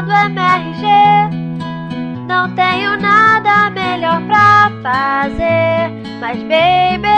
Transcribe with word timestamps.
esperando 0.00 0.12
MRG. 0.12 0.86
Não 2.26 2.50
tenho 2.54 2.96
nada 3.00 3.70
melhor 3.70 4.22
pra 4.22 4.70
fazer. 4.82 5.90
Mas, 6.20 6.38
baby, 6.42 7.08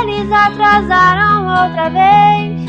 eles 0.00 0.30
atrasaram 0.32 1.46
outra 1.46 1.90
vez. 1.90 2.68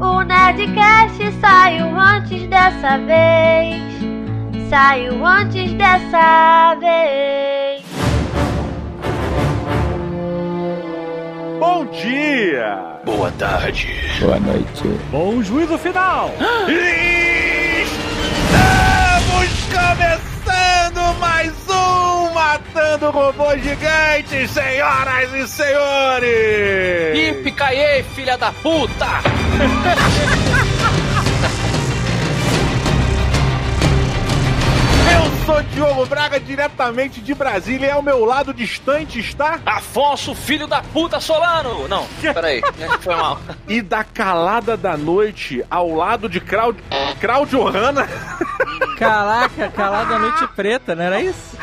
O 0.00 0.22
Nerdcast 0.22 1.32
saiu 1.40 1.98
antes 1.98 2.46
dessa 2.46 2.98
vez. 2.98 3.82
Saiu 4.68 5.24
antes 5.24 5.72
dessa 5.74 6.74
vez. 6.76 7.82
Bom 11.58 11.84
dia! 11.86 12.98
Boa 13.04 13.32
tarde. 13.32 13.88
Boa 14.20 14.38
noite. 14.38 14.82
Bom 15.10 15.42
juízo 15.42 15.78
final! 15.78 16.30
Começando 19.88 21.18
mais 21.18 21.50
um 21.66 22.30
Matando 22.34 23.10
Robôs 23.10 23.62
Gigantes, 23.62 24.50
senhoras 24.50 25.32
e 25.32 25.48
senhores! 25.48 27.18
Ih, 27.46 27.52
caiei, 27.52 28.02
filha 28.02 28.36
da 28.36 28.52
puta! 28.52 29.06
Eu 35.10 35.46
sou 35.46 35.62
Diogo 35.62 36.04
Braga, 36.04 36.38
diretamente 36.38 37.22
de 37.22 37.34
Brasília, 37.34 37.86
e 37.86 37.90
ao 37.90 38.02
meu 38.02 38.26
lado 38.26 38.52
distante 38.52 39.18
está... 39.18 39.58
Afonso, 39.64 40.34
filho 40.34 40.66
da 40.66 40.82
puta 40.82 41.18
Solano! 41.18 41.88
Não, 41.88 42.06
peraí, 42.34 42.60
né, 42.76 42.88
foi 43.00 43.16
mal. 43.16 43.40
E 43.66 43.80
da 43.80 44.04
calada 44.04 44.76
da 44.76 44.98
noite, 44.98 45.64
ao 45.70 45.94
lado 45.94 46.28
de 46.28 46.40
Claudio, 46.40 46.84
Claudio 47.18 47.64
Hanna... 47.64 48.06
Caraca, 48.98 49.68
calada 49.70 50.16
a 50.16 50.18
noite 50.18 50.48
preta, 50.56 50.94
não 50.94 51.04
era 51.04 51.20
isso? 51.22 51.56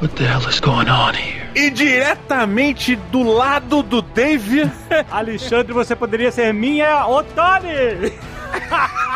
What 0.00 0.14
the 0.16 0.24
hell 0.24 0.48
is 0.48 0.60
going 0.60 0.88
on 0.88 1.12
here? 1.12 1.46
E 1.54 1.70
diretamente 1.70 2.96
do 2.96 3.22
lado 3.22 3.82
do 3.82 4.02
Dave... 4.02 4.70
Alexandre, 5.10 5.72
você 5.72 5.94
poderia 5.94 6.32
ser 6.32 6.52
minha 6.52 7.06
Otone! 7.06 8.12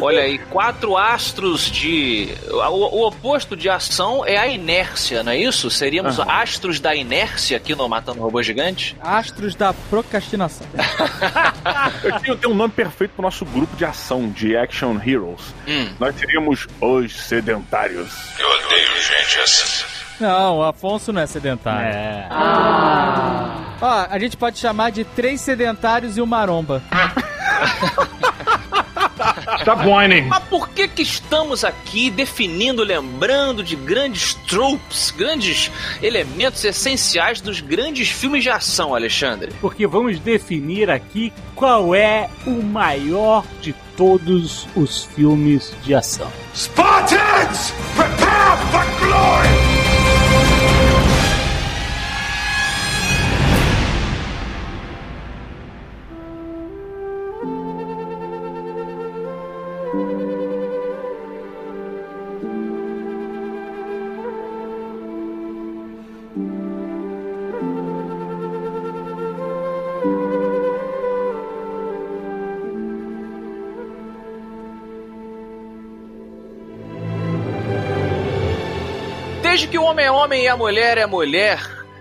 Olha 0.00 0.22
aí, 0.22 0.38
quatro 0.38 0.96
astros 0.96 1.70
de. 1.70 2.28
O, 2.50 2.98
o 3.00 3.06
oposto 3.06 3.56
de 3.56 3.68
ação 3.68 4.24
é 4.24 4.36
a 4.36 4.46
inércia, 4.46 5.22
não 5.22 5.32
é 5.32 5.38
isso? 5.38 5.70
Seríamos 5.70 6.18
astros 6.20 6.80
da 6.80 6.94
inércia 6.94 7.56
aqui 7.56 7.74
no 7.74 7.88
Matando 7.88 8.20
Robô 8.20 8.42
Gigante? 8.42 8.96
Astros 9.00 9.54
da 9.54 9.72
procrastinação. 9.72 10.66
Eu 12.02 12.20
tenho, 12.20 12.36
tenho 12.36 12.54
um 12.54 12.56
nome 12.56 12.72
perfeito 12.72 13.12
pro 13.12 13.22
nosso 13.22 13.44
grupo 13.44 13.76
de 13.76 13.84
ação, 13.84 14.28
de 14.30 14.56
Action 14.56 14.98
Heroes. 15.04 15.54
Hum. 15.66 15.88
Nós 15.98 16.14
seríamos 16.16 16.66
os 16.80 17.20
sedentários. 17.20 18.10
Eu 18.38 18.48
odeio 18.48 19.02
gente 19.02 19.40
assim. 19.40 19.84
Não, 20.20 20.58
o 20.58 20.64
Afonso 20.64 21.12
não 21.12 21.22
é 21.22 21.26
sedentário. 21.26 21.94
É. 21.94 22.28
Ó, 23.80 24.06
a 24.10 24.18
gente 24.18 24.36
pode 24.36 24.58
chamar 24.58 24.90
de 24.90 25.04
três 25.04 25.40
sedentários 25.40 26.16
e 26.16 26.20
um 26.20 26.26
maromba. 26.26 26.82
Stop 29.60 29.86
whining. 29.86 30.28
Mas 30.28 30.42
por 30.44 30.68
que 30.68 30.86
que 30.88 31.02
estamos 31.02 31.64
aqui 31.64 32.10
definindo, 32.10 32.82
lembrando 32.82 33.62
de 33.62 33.74
grandes 33.76 34.34
tropes, 34.34 35.10
grandes 35.16 35.70
elementos 36.02 36.64
essenciais 36.64 37.40
dos 37.40 37.60
grandes 37.60 38.08
filmes 38.08 38.42
de 38.42 38.50
ação, 38.50 38.94
Alexandre? 38.94 39.52
Porque 39.60 39.86
vamos 39.86 40.18
definir 40.18 40.90
aqui 40.90 41.32
qual 41.54 41.94
é 41.94 42.28
o 42.46 42.62
maior 42.62 43.44
de 43.60 43.74
todos 43.96 44.66
os 44.76 45.04
filmes 45.04 45.72
de 45.82 45.94
ação. 45.94 46.30
Spartans, 46.54 47.72
prepare 47.96 48.56
for 48.70 49.06
glory! 49.06 49.57
Homem 80.28 80.44
e 80.44 80.48
a 80.48 80.58
mulher 80.58 80.98
é 80.98 81.06
mulher, 81.06 81.58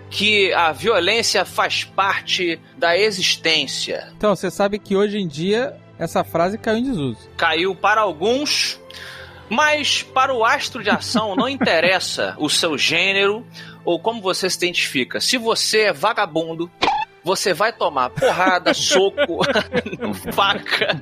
que 0.10 0.54
a 0.54 0.74
violência 0.74 1.46
faz 1.46 1.86
parte 1.86 2.60
da 2.78 2.98
existência. 2.98 4.10
Então, 4.18 4.36
você 4.36 4.52
sabe 4.52 4.80
que 4.80 4.98
hoje 4.98 5.18
em 5.18 5.26
dia 5.26 5.74
essa 5.98 6.26
frase 6.26 6.58
caiu 6.58 6.80
em 6.80 6.84
desuso. 6.84 7.18
Caiu 7.38 7.74
para 7.74 8.02
alguns, 8.02 8.82
mas 9.50 10.04
para 10.04 10.34
o 10.34 10.44
astro 10.44 10.84
de 10.84 10.90
ação 10.90 11.38
não 11.38 11.48
interessa 11.48 12.36
o 12.38 12.50
seu 12.50 12.78
gênero 12.78 13.48
ou 13.86 13.98
como 13.98 14.22
você 14.22 14.50
se 14.50 14.58
identifica. 14.58 15.22
Se 15.22 15.38
você 15.38 15.84
é 15.84 15.94
vagabundo, 15.94 16.70
você 17.24 17.54
vai 17.54 17.72
tomar 17.72 18.10
porrada, 18.10 18.74
soco, 18.76 19.40
faca, 20.36 21.00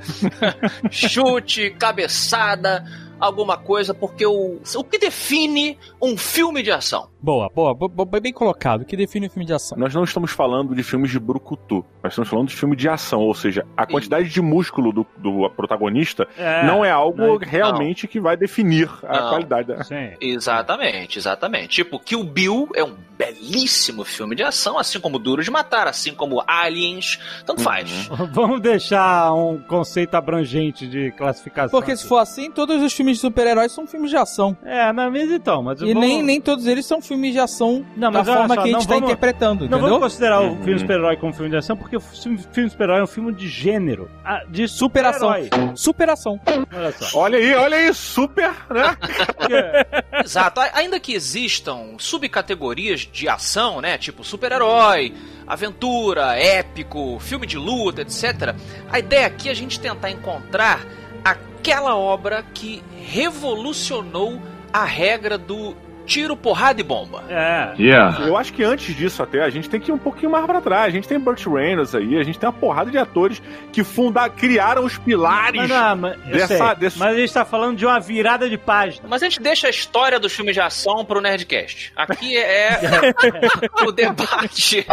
chute, 0.92 1.72
cabeçada, 1.72 2.86
alguma 3.20 3.58
coisa, 3.58 3.94
porque 3.94 4.26
o, 4.26 4.60
o 4.76 4.84
que 4.84 4.98
define 4.98 5.78
um 6.02 6.18
filme 6.18 6.62
de 6.64 6.72
ação? 6.72 7.08
Boa, 7.22 7.50
boa, 7.54 7.74
bo- 7.74 7.88
bo- 7.90 8.06
bem 8.06 8.32
colocado. 8.32 8.82
O 8.82 8.86
que 8.86 8.96
define 8.96 9.28
o 9.28 9.30
filme 9.30 9.46
de 9.46 9.54
ação? 9.54 9.78
Nós 9.78 9.94
não 9.96 10.04
estamos 10.04 10.32
falando 10.32 10.76
de 10.76 10.84
filmes 10.84 11.10
de 11.10 11.20
brucutu. 11.20 11.84
Nós 12.04 12.14
estamos 12.14 12.30
falando 12.30 12.48
de 12.50 12.56
filme 12.56 12.76
de 12.76 12.88
ação, 12.88 13.22
ou 13.22 13.34
seja, 13.34 13.66
a 13.76 13.86
quantidade 13.88 14.30
de 14.30 14.42
músculo 14.42 14.92
do, 14.94 15.06
do 15.18 15.50
protagonista 15.52 16.28
É, 16.38 16.64
não 16.66 16.86
é 16.86 16.92
algo 16.92 17.18
não. 17.26 17.38
realmente 17.38 18.08
que 18.08 18.20
vai 18.20 18.38
definir 18.38 18.90
a 19.04 19.22
Não. 19.22 19.30
qualidade 19.30 19.68
da... 19.70 19.84
Sim. 19.84 20.12
Exatamente, 20.22 21.18
exatamente. 21.18 21.70
Tipo, 21.70 22.00
Kill 22.00 22.24
Bill 22.24 22.70
é 22.76 22.84
um 22.84 22.96
belíssimo 23.18 24.04
filme 24.04 24.36
de 24.36 24.44
ação, 24.44 24.78
assim 24.78 25.00
como 25.00 25.18
Duro 25.18 25.42
de 25.44 25.50
Matar, 25.50 25.88
assim 25.88 26.14
como 26.14 26.44
Aliens, 26.46 27.18
tanto 27.46 27.62
faz. 27.62 28.08
Vamos 28.34 28.62
deixar 28.62 29.34
um 29.34 29.58
conceito 29.62 30.16
abrangente 30.16 30.86
de 30.88 31.12
classificação. 31.12 31.72
Porque 31.72 31.96
se 31.98 32.08
for 32.08 32.18
assim, 32.20 32.52
todos 32.52 32.82
os 32.84 32.94
filmes 32.94 33.05
de 33.14 33.20
super-heróis 33.22 33.72
são 33.72 33.86
filmes 33.88 34.10
de 34.10 34.18
ação. 34.18 34.58
É, 34.64 34.92
na 34.92 35.10
mesa 35.10 35.34
então, 35.36 35.62
mas 35.64 35.80
E 35.82 35.86
vamos- 35.86 36.00
nem, 36.02 36.22
nem 36.24 36.42
todos 36.42 36.66
eles 36.68 36.86
são 36.86 37.02
filmes 37.02 37.34
de 37.34 37.40
ação 37.40 37.86
Não, 37.96 38.12
da 38.12 38.24
forma 38.24 38.48
só, 38.48 38.54
que 38.62 38.70
a 38.70 38.72
gente 38.72 38.88
tá 38.88 38.94
vamos- 38.96 39.10
interpretando, 39.10 39.60
Não 39.62 39.66
entendeu? 39.68 39.80
vamos 39.82 40.00
considerar 40.00 40.42
o 40.42 40.50
Uhum. 40.50 40.64
filme 40.64 40.80
super-herói 40.80 41.18
como 41.18 41.34
filme 41.34 41.50
de 41.50 41.58
ação, 41.58 41.76
porque 41.78 41.98
o 41.98 42.00
filme, 42.02 42.40
filme 42.52 42.70
super-herói 42.70 43.00
é 43.00 43.04
um 43.04 43.08
filme 43.08 43.34
de 43.34 43.48
gênero. 43.48 44.10
Ah, 44.24 44.44
De 44.50 44.68
Superação. 44.68 45.32
Superação. 45.76 46.40
Olha 46.76 46.92
só. 46.92 47.20
Olha 47.20 47.38
aí, 47.38 47.54
olha 47.56 47.78
aí, 47.78 47.94
super, 47.94 48.52
né? 48.70 48.98
Exato. 50.24 50.60
A- 50.60 50.70
Ainda 50.76 51.00
que 51.00 51.14
existam 51.14 51.96
subcategorias 51.98 53.02
de 53.12 53.28
ação, 53.30 53.82
né? 53.82 53.98
Tipo 53.98 54.24
super-herói, 54.24 55.14
aventura, 55.48 56.38
épico, 56.38 57.18
filme 57.20 57.46
de 57.48 57.58
luta, 57.58 58.02
etc. 58.02 58.56
A 58.92 59.00
ideia 59.00 59.28
aqui 59.28 59.48
é 59.50 59.52
a 59.52 59.56
gente 59.56 59.80
tentar 59.80 60.10
encontrar 60.12 60.82
aquela 61.72 61.96
obra 61.96 62.44
que 62.54 62.84
revolucionou 63.08 64.40
a 64.72 64.84
regra 64.86 65.36
do 65.38 65.76
tiro, 66.06 66.38
porrada 66.38 66.80
e 66.80 66.84
bomba. 66.84 67.24
É. 67.28 67.74
Eu 68.28 68.38
acho 68.38 68.54
que 68.54 68.64
antes 68.64 68.96
disso 68.96 69.24
até, 69.24 69.42
a 69.44 69.50
gente 69.50 69.68
tem 69.68 69.80
que 69.80 69.90
ir 69.90 69.94
um 69.94 69.98
pouquinho 69.98 70.32
mais 70.32 70.46
pra 70.46 70.62
trás. 70.62 70.86
A 70.86 70.90
gente 70.92 71.08
tem 71.08 71.20
Burt 71.20 71.44
Reynolds 71.48 71.96
aí, 71.96 72.16
a 72.20 72.24
gente 72.24 72.38
tem 72.38 72.48
uma 72.48 72.54
porrada 72.54 72.92
de 72.92 72.98
atores 73.00 73.42
que 73.74 73.84
funda... 73.84 74.30
criaram 74.30 74.86
os 74.86 75.00
pilares 75.00 75.62
Mas, 75.62 75.70
não, 75.70 75.96
mas, 75.96 76.18
dessa- 76.28 76.74
desse- 76.76 77.00
mas 77.00 77.16
a 77.16 77.20
gente 77.20 77.34
tá 77.34 77.44
falando 77.44 77.76
de 77.78 77.86
uma 77.88 78.00
virada 78.00 78.48
de 78.48 78.56
página. 78.58 79.08
Mas 79.10 79.24
a 79.24 79.26
gente 79.26 79.42
deixa 79.42 79.66
a 79.66 79.70
história 79.72 80.20
dos 80.20 80.32
filmes 80.32 80.54
de 80.54 80.62
ação 80.62 81.04
pro 81.04 81.20
Nerdcast. 81.20 81.92
Aqui 81.96 82.38
é 82.38 82.80
o 83.84 83.92
debate. 83.92 84.86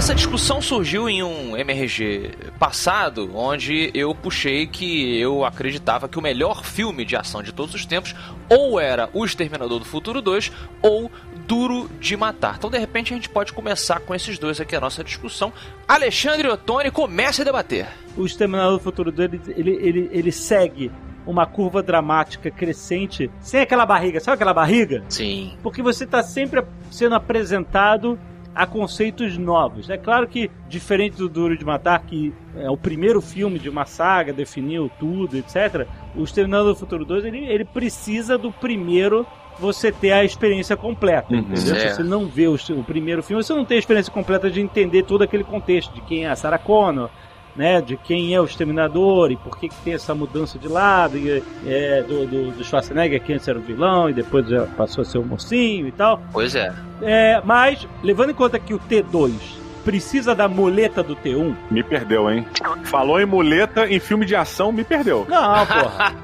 Essa 0.00 0.14
discussão 0.14 0.62
surgiu 0.62 1.10
em 1.10 1.22
um 1.22 1.54
MRG 1.54 2.30
passado, 2.58 3.30
onde 3.34 3.90
eu 3.92 4.14
puxei 4.14 4.66
que 4.66 5.20
eu 5.20 5.44
acreditava 5.44 6.08
que 6.08 6.18
o 6.18 6.22
melhor 6.22 6.64
filme 6.64 7.04
de 7.04 7.14
ação 7.14 7.42
de 7.42 7.52
todos 7.52 7.74
os 7.74 7.84
tempos 7.84 8.14
ou 8.48 8.80
era 8.80 9.10
O 9.12 9.26
Exterminador 9.26 9.78
do 9.78 9.84
Futuro 9.84 10.22
2 10.22 10.50
ou 10.80 11.10
Duro 11.46 11.86
de 12.00 12.16
Matar. 12.16 12.54
Então, 12.56 12.70
de 12.70 12.78
repente, 12.78 13.12
a 13.12 13.16
gente 13.16 13.28
pode 13.28 13.52
começar 13.52 14.00
com 14.00 14.14
esses 14.14 14.38
dois 14.38 14.58
aqui 14.58 14.74
a 14.74 14.80
nossa 14.80 15.04
discussão. 15.04 15.52
Alexandre 15.86 16.48
Ottoni, 16.48 16.90
comece 16.90 17.42
a 17.42 17.44
debater. 17.44 17.86
O 18.16 18.24
Exterminador 18.24 18.78
do 18.78 18.82
Futuro 18.82 19.12
dele, 19.12 19.38
ele, 19.48 19.72
ele, 19.82 20.08
ele 20.10 20.32
segue 20.32 20.90
uma 21.26 21.44
curva 21.44 21.82
dramática 21.82 22.50
crescente 22.50 23.30
sem 23.38 23.60
aquela 23.60 23.84
barriga. 23.84 24.18
Sabe 24.18 24.36
aquela 24.36 24.54
barriga? 24.54 25.04
Sim. 25.10 25.58
Porque 25.62 25.82
você 25.82 26.04
está 26.04 26.22
sempre 26.22 26.64
sendo 26.90 27.16
apresentado 27.16 28.18
a 28.60 28.66
conceitos 28.66 29.38
novos. 29.38 29.88
É 29.88 29.96
claro 29.96 30.28
que, 30.28 30.50
diferente 30.68 31.16
do 31.16 31.30
Duro 31.30 31.56
de 31.56 31.64
Matar, 31.64 32.02
que 32.04 32.30
é 32.56 32.68
o 32.68 32.76
primeiro 32.76 33.22
filme 33.22 33.58
de 33.58 33.70
uma 33.70 33.86
saga, 33.86 34.34
definiu 34.34 34.90
tudo, 35.00 35.38
etc., 35.38 35.86
o 36.14 36.22
Exterminador 36.22 36.74
do 36.74 36.78
Futuro 36.78 37.06
2, 37.06 37.24
ele, 37.24 37.46
ele 37.46 37.64
precisa 37.64 38.36
do 38.36 38.52
primeiro 38.52 39.26
você 39.58 39.90
ter 39.90 40.12
a 40.12 40.24
experiência 40.24 40.76
completa. 40.76 41.32
Uhum. 41.32 41.40
entendeu? 41.40 41.56
Se 41.56 41.68
Certo. 41.68 41.96
você 41.96 42.02
não 42.02 42.26
vê 42.26 42.48
o, 42.48 42.54
o 42.54 42.84
primeiro 42.84 43.22
filme, 43.22 43.42
você 43.42 43.54
não 43.54 43.64
tem 43.64 43.76
a 43.76 43.78
experiência 43.78 44.12
completa 44.12 44.50
de 44.50 44.60
entender 44.60 45.04
todo 45.04 45.22
aquele 45.22 45.44
contexto, 45.44 45.94
de 45.94 46.02
quem 46.02 46.26
é 46.26 46.28
a 46.28 46.36
Sarah 46.36 46.58
Connor, 46.58 47.08
né, 47.56 47.80
de 47.80 47.96
quem 47.96 48.34
é 48.34 48.40
o 48.40 48.44
Exterminador 48.44 49.30
e 49.30 49.36
por 49.36 49.58
que, 49.58 49.68
que 49.68 49.76
tem 49.76 49.94
essa 49.94 50.14
mudança 50.14 50.58
de 50.58 50.68
lado 50.68 51.16
e, 51.16 51.42
é, 51.66 52.02
do, 52.02 52.26
do, 52.26 52.50
do 52.52 52.64
Schwarzenegger, 52.64 53.22
que 53.22 53.32
antes 53.32 53.46
era 53.48 53.58
o 53.58 53.62
vilão 53.62 54.08
e 54.08 54.12
depois 54.12 54.48
já 54.48 54.66
passou 54.66 55.02
a 55.02 55.04
ser 55.04 55.18
o 55.18 55.24
mocinho 55.24 55.86
e 55.86 55.92
tal. 55.92 56.22
Pois 56.32 56.54
é. 56.54 56.72
É, 57.02 57.40
mas, 57.44 57.86
levando 58.02 58.30
em 58.30 58.34
conta 58.34 58.58
que 58.58 58.74
o 58.74 58.78
T2 58.78 59.60
precisa 59.84 60.34
da 60.34 60.46
muleta 60.46 61.02
do 61.02 61.16
T1. 61.16 61.54
Me 61.70 61.82
perdeu, 61.82 62.30
hein? 62.30 62.46
Falou 62.84 63.20
em 63.20 63.26
muleta 63.26 63.86
em 63.86 63.98
filme 63.98 64.26
de 64.26 64.36
ação, 64.36 64.70
me 64.70 64.84
perdeu. 64.84 65.26
Não, 65.28 65.66
porra. 65.66 66.14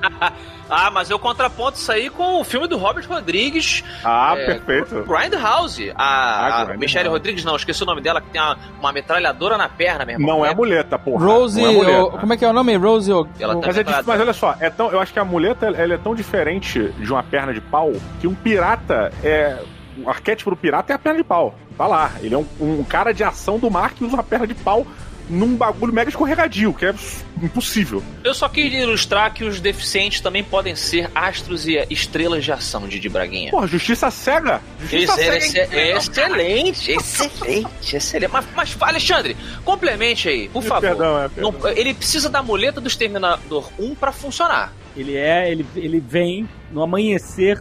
Ah, 0.68 0.90
mas 0.90 1.10
eu 1.10 1.18
contraponto 1.18 1.78
isso 1.78 1.90
aí 1.92 2.10
com 2.10 2.40
o 2.40 2.44
filme 2.44 2.66
do 2.66 2.76
Robert 2.76 3.06
Rodrigues, 3.08 3.84
Ah, 4.04 4.34
É, 4.36 4.46
perfeito. 4.58 5.04
Grindhouse. 5.04 5.90
A, 5.94 6.04
Ah, 6.04 6.46
a 6.46 6.50
Grindhouse. 6.64 6.78
Michelle 6.80 7.08
Rodrigues, 7.08 7.44
não, 7.44 7.56
esqueci 7.56 7.82
o 7.82 7.86
nome 7.86 8.00
dela, 8.00 8.20
que 8.20 8.28
tem 8.30 8.40
uma, 8.40 8.56
uma 8.80 8.92
metralhadora 8.92 9.56
na 9.56 9.68
perna, 9.68 10.04
meu 10.04 10.14
irmão. 10.14 10.38
Não 10.38 10.44
é 10.46 10.54
muleta, 10.54 10.98
porra. 10.98 11.24
Rose, 11.24 11.60
não 11.60 11.70
é 11.70 11.72
muleta. 11.72 12.02
o- 12.04 12.10
como 12.18 12.32
é 12.32 12.36
que 12.36 12.44
é 12.44 12.48
o 12.48 12.52
nome? 12.52 12.76
Rose. 12.76 13.12
o- 13.12 13.26
Ela 13.38 13.54
tá- 13.60 13.66
Mas, 13.66 13.78
é 13.78 13.82
dif- 13.84 14.02
mas 14.06 14.20
olha 14.20 14.32
só, 14.32 14.56
é 14.60 14.70
tão, 14.70 14.90
eu 14.90 15.00
acho 15.00 15.12
que 15.12 15.18
a 15.18 15.24
muleta 15.24 15.66
ela 15.66 15.94
é 15.94 15.98
tão 15.98 16.14
diferente 16.14 16.88
de 16.98 17.12
uma 17.12 17.22
perna 17.22 17.52
de 17.54 17.60
pau 17.60 17.92
que 18.20 18.26
um 18.26 18.34
pirata 18.34 19.12
é. 19.22 19.58
O 19.98 20.10
arquétipo 20.10 20.50
do 20.50 20.56
pirata 20.56 20.92
é 20.92 20.96
a 20.96 20.98
perna 20.98 21.18
de 21.18 21.24
pau. 21.24 21.54
Tá 21.78 21.86
lá. 21.86 22.10
Ele 22.20 22.34
é 22.34 22.38
um, 22.38 22.46
um 22.60 22.84
cara 22.84 23.12
de 23.14 23.24
ação 23.24 23.58
do 23.58 23.70
mar 23.70 23.94
que 23.94 24.04
usa 24.04 24.14
uma 24.14 24.22
perna 24.22 24.46
de 24.46 24.54
pau 24.54 24.86
num 25.28 25.56
bagulho 25.56 25.92
mega 25.92 26.08
escorregadio, 26.10 26.72
que 26.72 26.86
é 26.86 26.94
impossível. 27.42 28.02
Eu 28.24 28.34
só 28.34 28.48
quis 28.48 28.72
ilustrar 28.72 29.32
que 29.34 29.44
os 29.44 29.60
deficientes 29.60 30.20
também 30.20 30.42
podem 30.44 30.74
ser 30.76 31.10
astros 31.14 31.66
e 31.66 31.84
estrelas 31.90 32.44
de 32.44 32.52
ação, 32.52 32.86
Didi 32.88 33.08
Braguinha. 33.08 33.50
Porra, 33.50 33.66
justiça 33.66 34.10
cega. 34.10 34.60
Justiça 34.80 35.20
Ex- 35.20 35.50
cega. 35.50 35.76
é 35.76 35.96
excelente, 35.96 36.92
excelente, 36.92 37.96
excelente. 37.96 38.30
Mas, 38.32 38.46
mas 38.54 38.76
Alexandre, 38.80 39.36
complemente 39.64 40.28
aí, 40.28 40.48
por 40.48 40.62
favor. 40.62 40.80
Perdão, 40.88 41.18
é, 41.22 41.28
perdão. 41.28 41.52
Não- 41.52 41.68
ele 41.70 41.92
precisa 41.94 42.28
da 42.30 42.42
muleta 42.42 42.80
do 42.80 42.88
Exterminador 42.88 43.70
1 43.78 43.94
pra 43.94 44.12
funcionar. 44.12 44.72
Ele 44.96 45.16
é, 45.16 45.50
ele, 45.50 45.66
ele 45.76 46.00
vem 46.00 46.48
no 46.72 46.82
amanhecer 46.82 47.60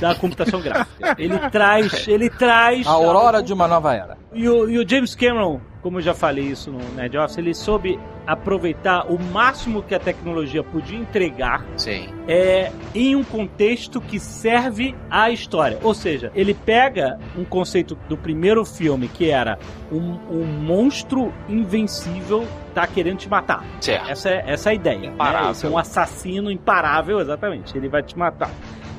da 0.00 0.14
computação 0.14 0.60
gráfica. 0.60 1.14
Ele 1.18 1.38
traz, 1.50 2.06
ele 2.08 2.28
traz 2.30 2.86
A 2.86 2.90
aurora 2.90 3.42
de 3.42 3.52
uma 3.52 3.66
nova 3.66 3.94
era. 3.94 4.16
E 4.32 4.48
o, 4.48 4.68
e 4.68 4.78
o 4.78 4.88
James 4.88 5.14
Cameron, 5.14 5.60
como 5.84 5.98
eu 5.98 6.02
já 6.02 6.14
falei 6.14 6.46
isso 6.46 6.70
no 6.70 6.78
Nerd 6.94 7.18
Office, 7.18 7.36
ele 7.36 7.52
soube 7.52 8.00
aproveitar 8.26 9.04
o 9.12 9.22
máximo 9.22 9.82
que 9.82 9.94
a 9.94 10.00
tecnologia 10.00 10.64
podia 10.64 10.98
entregar 10.98 11.62
Sim. 11.76 12.08
é, 12.26 12.72
em 12.94 13.14
um 13.14 13.22
contexto 13.22 14.00
que 14.00 14.18
serve 14.18 14.94
à 15.10 15.30
história. 15.30 15.78
Ou 15.82 15.92
seja, 15.92 16.32
ele 16.34 16.54
pega 16.54 17.18
um 17.36 17.44
conceito 17.44 17.98
do 18.08 18.16
primeiro 18.16 18.64
filme 18.64 19.08
que 19.08 19.28
era 19.28 19.58
um, 19.92 20.18
um 20.30 20.46
monstro 20.46 21.30
invencível 21.50 22.46
tá 22.72 22.86
querendo 22.86 23.18
te 23.18 23.28
matar. 23.28 23.62
Certo. 23.78 24.10
Essa 24.10 24.30
é, 24.30 24.44
essa 24.46 24.70
é 24.70 24.72
a 24.72 24.74
ideia. 24.74 25.06
Imparável. 25.08 25.44
Né? 25.44 25.52
Esse 25.52 25.66
é 25.66 25.68
um 25.68 25.76
assassino 25.76 26.50
imparável, 26.50 27.20
exatamente. 27.20 27.76
Ele 27.76 27.90
vai 27.90 28.02
te 28.02 28.18
matar. 28.18 28.50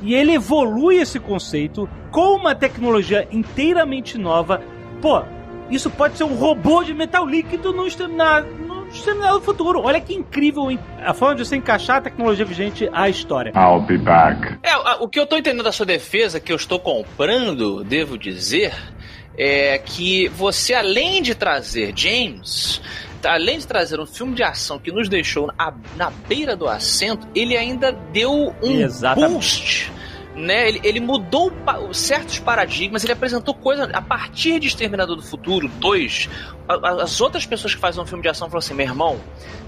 E 0.03 0.13
ele 0.13 0.33
evolui 0.33 0.97
esse 0.97 1.19
conceito 1.19 1.89
com 2.11 2.35
uma 2.35 2.53
tecnologia 2.53 3.27
inteiramente 3.31 4.19
nova. 4.19 4.61
Pô, 5.01 5.23
isso 5.69 5.89
pode 5.89 6.17
ser 6.17 6.23
um 6.23 6.35
robô 6.35 6.83
de 6.83 6.93
metal 6.93 7.25
líquido 7.25 7.73
no 7.73 7.87
exterminar, 7.87 8.43
no 8.43 8.75
do 8.85 9.41
futuro. 9.41 9.81
Olha 9.81 9.99
que 9.99 10.13
incrível 10.13 10.69
hein? 10.69 10.79
a 11.03 11.13
forma 11.13 11.35
de 11.35 11.45
você 11.45 11.55
encaixar 11.55 11.97
a 11.97 12.01
tecnologia 12.01 12.45
vigente 12.45 12.89
à 12.93 13.09
história. 13.09 13.51
I'll 13.55 13.81
be 13.81 13.97
back. 13.97 14.57
É, 14.63 14.75
o 14.99 15.07
que 15.07 15.19
eu 15.19 15.25
tô 15.25 15.37
entendendo 15.37 15.63
da 15.63 15.71
sua 15.71 15.85
defesa, 15.85 16.39
que 16.39 16.51
eu 16.51 16.55
estou 16.55 16.79
comprando, 16.79 17.83
devo 17.83 18.17
dizer, 18.17 18.73
é 19.37 19.77
que 19.77 20.27
você, 20.29 20.73
além 20.73 21.21
de 21.21 21.35
trazer 21.35 21.93
James, 21.95 22.81
tá, 23.21 23.33
além 23.33 23.57
de 23.57 23.67
trazer 23.67 23.99
um 23.99 24.05
filme 24.05 24.33
de 24.33 24.43
ação 24.43 24.79
que 24.79 24.91
nos 24.91 25.09
deixou 25.09 25.47
na, 25.47 25.73
na 25.97 26.09
beira 26.27 26.55
do 26.55 26.67
assento, 26.67 27.27
ele 27.35 27.57
ainda 27.57 27.91
deu 27.91 28.55
um 28.61 28.81
Exatamente. 28.81 29.33
boost. 29.33 29.91
Né? 30.35 30.67
Ele, 30.67 30.81
ele 30.83 30.99
mudou 30.99 31.49
pa- 31.49 31.79
certos 31.93 32.39
paradigmas, 32.39 33.03
ele 33.03 33.13
apresentou 33.13 33.53
coisas 33.53 33.89
a 33.93 34.01
partir 34.01 34.59
de 34.59 34.67
Exterminador 34.67 35.15
do 35.15 35.21
Futuro 35.23 35.67
2. 35.67 36.29
a- 36.67 36.73
a- 36.73 37.03
As 37.03 37.21
outras 37.21 37.45
pessoas 37.45 37.73
que 37.75 37.79
fazem 37.79 38.01
um 38.01 38.05
filme 38.05 38.21
de 38.23 38.27
ação 38.29 38.47
falam 38.49 38.59
assim: 38.59 38.73
meu 38.73 38.85
irmão, 38.85 39.17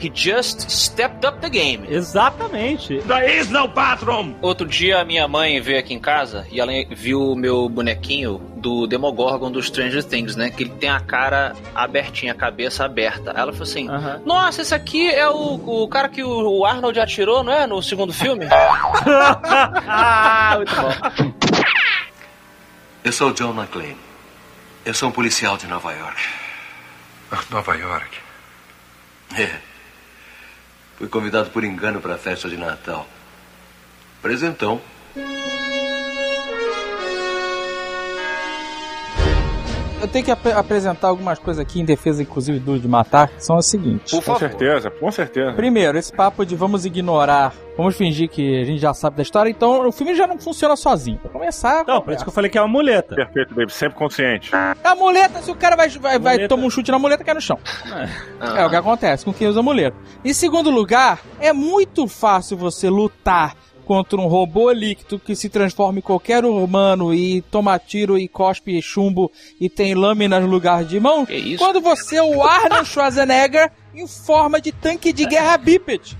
he 0.02 0.12
just 0.14 0.68
stepped 0.69 1.25
up 1.28 1.40
the 1.40 1.50
game. 1.50 1.86
Exatamente. 1.88 2.98
There 3.08 3.40
is 3.40 3.50
no 3.50 3.68
bathroom! 3.68 4.34
Outro 4.42 4.68
dia 4.68 5.00
a 5.00 5.06
minha 5.06 5.28
mãe 5.28 5.62
veio 5.62 5.80
aqui 5.80 5.94
em 5.94 6.00
casa 6.00 6.46
e 6.52 6.60
ela 6.60 6.72
viu 6.92 7.22
o 7.31 7.36
meu 7.36 7.69
bonequinho 7.69 8.40
do 8.57 8.88
Demogorgon 8.88 9.51
do 9.51 9.62
Stranger 9.62 10.04
Things, 10.04 10.36
né? 10.36 10.50
Que 10.50 10.63
ele 10.63 10.71
tem 10.71 10.89
a 10.89 11.00
cara 11.00 11.56
abertinha, 11.74 12.31
a 12.31 12.36
cabeça 12.36 12.83
aberta. 12.83 13.31
Ela 13.31 13.51
falou 13.51 13.63
assim. 13.63 13.88
Nossa, 14.25 14.62
esse 14.62 14.74
aqui 14.74 15.09
é 15.09 15.30
o, 15.30 15.83
o 15.83 15.88
cara 15.88 16.09
que 16.09 16.24
o, 16.24 16.59
o 16.59 16.65
Arnold 16.65 17.00
atirou, 17.00 17.44
não 17.44 17.54
é? 17.54 17.68
No 17.68 17.81
segundo 17.81 18.13
filme? 18.13 18.45
ah, 18.51 20.56
muito 20.57 20.75
bom. 20.75 21.33
Eu 23.04 23.12
sou 23.12 23.31
John 23.31 23.54
McClane. 23.54 23.98
Eu 24.86 24.94
sou 24.94 25.09
um 25.09 25.12
policial 25.12 25.57
de 25.57 25.68
Nova 25.68 25.92
York. 25.94 26.21
Nova 27.50 27.75
York. 27.75 28.18
É. 29.38 29.59
Fui 30.98 31.07
convidado 31.07 31.50
por 31.50 31.63
engano 31.63 32.01
para 32.01 32.15
a 32.15 32.18
festa 32.18 32.50
de 32.50 32.57
Natal. 32.57 33.07
Presentão. 34.21 34.81
Eu 40.00 40.08
tenho 40.08 40.24
que 40.24 40.32
ap- 40.32 40.46
apresentar 40.56 41.08
algumas 41.08 41.40
coisas 41.40 41.60
aqui 41.60 41.82
em 41.82 41.86
defesa, 41.86 42.22
inclusive, 42.22 42.60
do 42.60 42.78
de 42.80 42.88
matar, 42.88 43.30
que 43.30 43.44
são 43.44 43.58
as 43.58 43.66
seguintes. 43.66 44.12
Com 44.14 44.22
favor. 44.22 44.40
certeza, 44.40 44.92
com 44.92 45.12
certeza. 45.12 45.54
Primeiro, 45.54 45.98
esse 45.98 46.14
papo 46.14 46.46
de 46.46 46.56
vamos 46.56 46.86
ignorar, 46.86 47.52
vamos 47.76 47.96
fingir 47.96 48.30
que 48.30 48.62
a 48.62 48.64
gente 48.64 48.80
já 48.80 48.94
sabe 48.94 49.18
da 49.18 49.24
história, 49.24 49.50
então 49.50 49.88
o 49.88 49.92
filme 49.92 50.14
já 50.16 50.28
não 50.28 50.38
funciona 50.38 50.76
sozinho. 50.76 51.18
Pra 51.18 51.31
começar, 51.31 51.83
Não, 51.88 52.00
por 52.00 52.14
isso 52.14 52.24
que 52.24 52.30
eu 52.30 52.33
falei 52.33 52.50
que 52.52 52.57
é 52.60 52.62
uma 52.62 52.68
muleta. 52.68 53.16
Perfeito, 53.16 53.56
David, 53.56 53.74
sempre 53.74 53.98
consciente. 53.98 54.52
a 54.56 54.95
muleta, 54.95 55.42
se 55.42 55.50
o 55.50 55.56
cara 55.56 55.76
vai, 55.76 55.90
vai, 55.90 56.19
vai 56.19 56.48
tomar 56.48 56.66
um 56.66 56.69
chute 56.69 56.92
na 56.92 57.00
muleta, 57.00 57.24
cai 57.24 57.33
no 57.33 57.42
chão. 57.42 57.57
Ah. 58.40 58.60
É 58.62 58.66
o 58.66 58.69
que 58.69 58.76
acontece 58.76 59.26
com 59.26 59.33
quem 59.33 59.48
usa 59.48 59.64
muleta. 59.64 59.98
Em 60.24 60.33
segundo 60.33 60.69
lugar, 60.69 61.19
é 61.40 61.52
muito 61.52 62.07
fácil 62.07 62.56
você 62.56 62.88
lutar 62.88 63.56
contra 63.88 64.20
um 64.20 64.28
robô 64.28 64.70
líquido 64.72 65.18
que 65.18 65.34
se 65.34 65.48
transforma 65.48 66.00
em 66.00 66.02
qualquer 66.02 66.44
humano 66.44 67.14
e 67.14 67.42
toma 67.44 67.80
tiro 67.80 68.18
e 68.20 68.28
cospe 68.28 68.82
chumbo 68.82 69.32
e 69.62 69.70
tem 69.70 69.96
lâmina 69.96 70.40
no 70.42 70.48
lugar 70.48 70.84
de 70.84 71.00
mão. 71.00 71.26
Que 71.26 71.36
isso? 71.36 71.64
Quando 71.64 71.80
você 71.80 72.18
é 72.18 72.22
o 72.24 72.44
Arnold 72.44 72.86
Schwarzenegger 72.90 73.72
em 73.96 74.06
forma 74.06 74.60
de 74.60 74.72
tanque 74.74 75.14
de 75.14 75.26
guerra 75.26 75.58
bípede. 75.58 76.18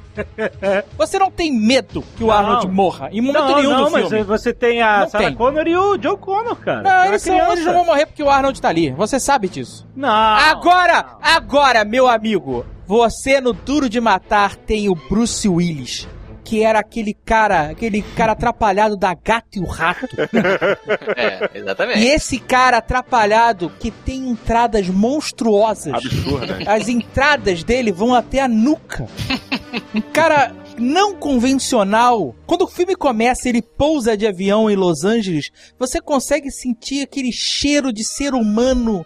Você 0.98 1.20
não 1.20 1.30
tem 1.30 1.52
medo 1.52 2.04
que 2.16 2.24
o 2.24 2.28
Não. 2.28 2.34
Arnold 2.34 2.68
morra 2.70 3.10
em 3.12 3.22
momento 3.22 3.44
Não, 3.44 3.56
nenhum 3.58 3.70
não, 3.70 3.86
do 3.86 3.92
mas 3.92 4.08
filme. 4.08 4.24
você 4.24 4.52
tem 4.54 4.82
a 4.82 5.02
Não 5.02 5.10
Sarah 5.10 5.26
tem. 5.26 5.36
Connor 5.36 5.68
e 5.68 5.76
o 5.76 6.02
Joe 6.02 6.18
Connor, 6.18 6.56
cara. 6.56 6.82
Não, 6.82 6.92
Era 6.92 7.08
eles, 7.10 7.22
são, 7.22 7.52
eles 7.52 7.66
não 7.66 7.74
vão 7.74 7.86
morrer 7.86 8.06
porque 8.08 8.24
o 8.24 8.30
Arnold 8.30 8.60
tá 8.60 8.70
ali. 8.70 8.90
Você 8.92 9.20
sabe 9.20 9.48
disso. 9.48 9.86
Não. 9.96 10.10
Agora, 10.10 11.18
agora, 11.22 11.86
meu 11.86 12.08
amigo, 12.08 12.66
você 12.88 13.40
no 13.40 13.54
Duro 13.54 13.88
de 13.88 14.00
Matar 14.02 14.56
tem 14.56 14.90
o 14.90 14.96
Bruce 14.96 15.48
Willis, 15.48 16.08
que 16.48 16.64
era 16.64 16.80
aquele 16.80 17.14
cara, 17.14 17.72
aquele 17.72 18.02
cara 18.02 18.32
atrapalhado 18.32 18.96
da 18.96 19.14
Gato 19.14 19.58
e 19.58 19.60
o 19.60 19.66
Rato. 19.66 20.08
É, 21.18 21.50
exatamente. 21.60 22.00
E 22.00 22.08
esse 22.08 22.40
cara 22.40 22.78
atrapalhado 22.78 23.72
que 23.80 23.92
tem 23.92 24.30
entradas 24.30 24.88
monstruosas. 24.88 25.94
Absurda. 25.94 26.60
As 26.68 26.88
entradas 26.88 27.64
dele 27.64 27.92
vão 27.92 28.14
até 28.14 28.40
a 28.40 28.48
nuca. 28.48 29.08
Um 29.94 30.02
cara 30.02 30.54
não 30.78 31.16
convencional. 31.16 32.36
Quando 32.46 32.64
o 32.64 32.68
filme 32.68 32.96
começa, 32.96 33.50
ele 33.50 33.62
pousa 33.62 34.16
de 34.16 34.28
avião 34.28 34.70
em 34.70 34.76
Los 34.76 35.04
Angeles, 35.04 35.50
você 35.78 36.00
consegue 36.00 36.52
sentir 36.52 37.04
aquele 37.04 37.32
cheiro 37.32 37.92
de 37.92 38.04
ser 38.04 38.34
humano 38.34 39.06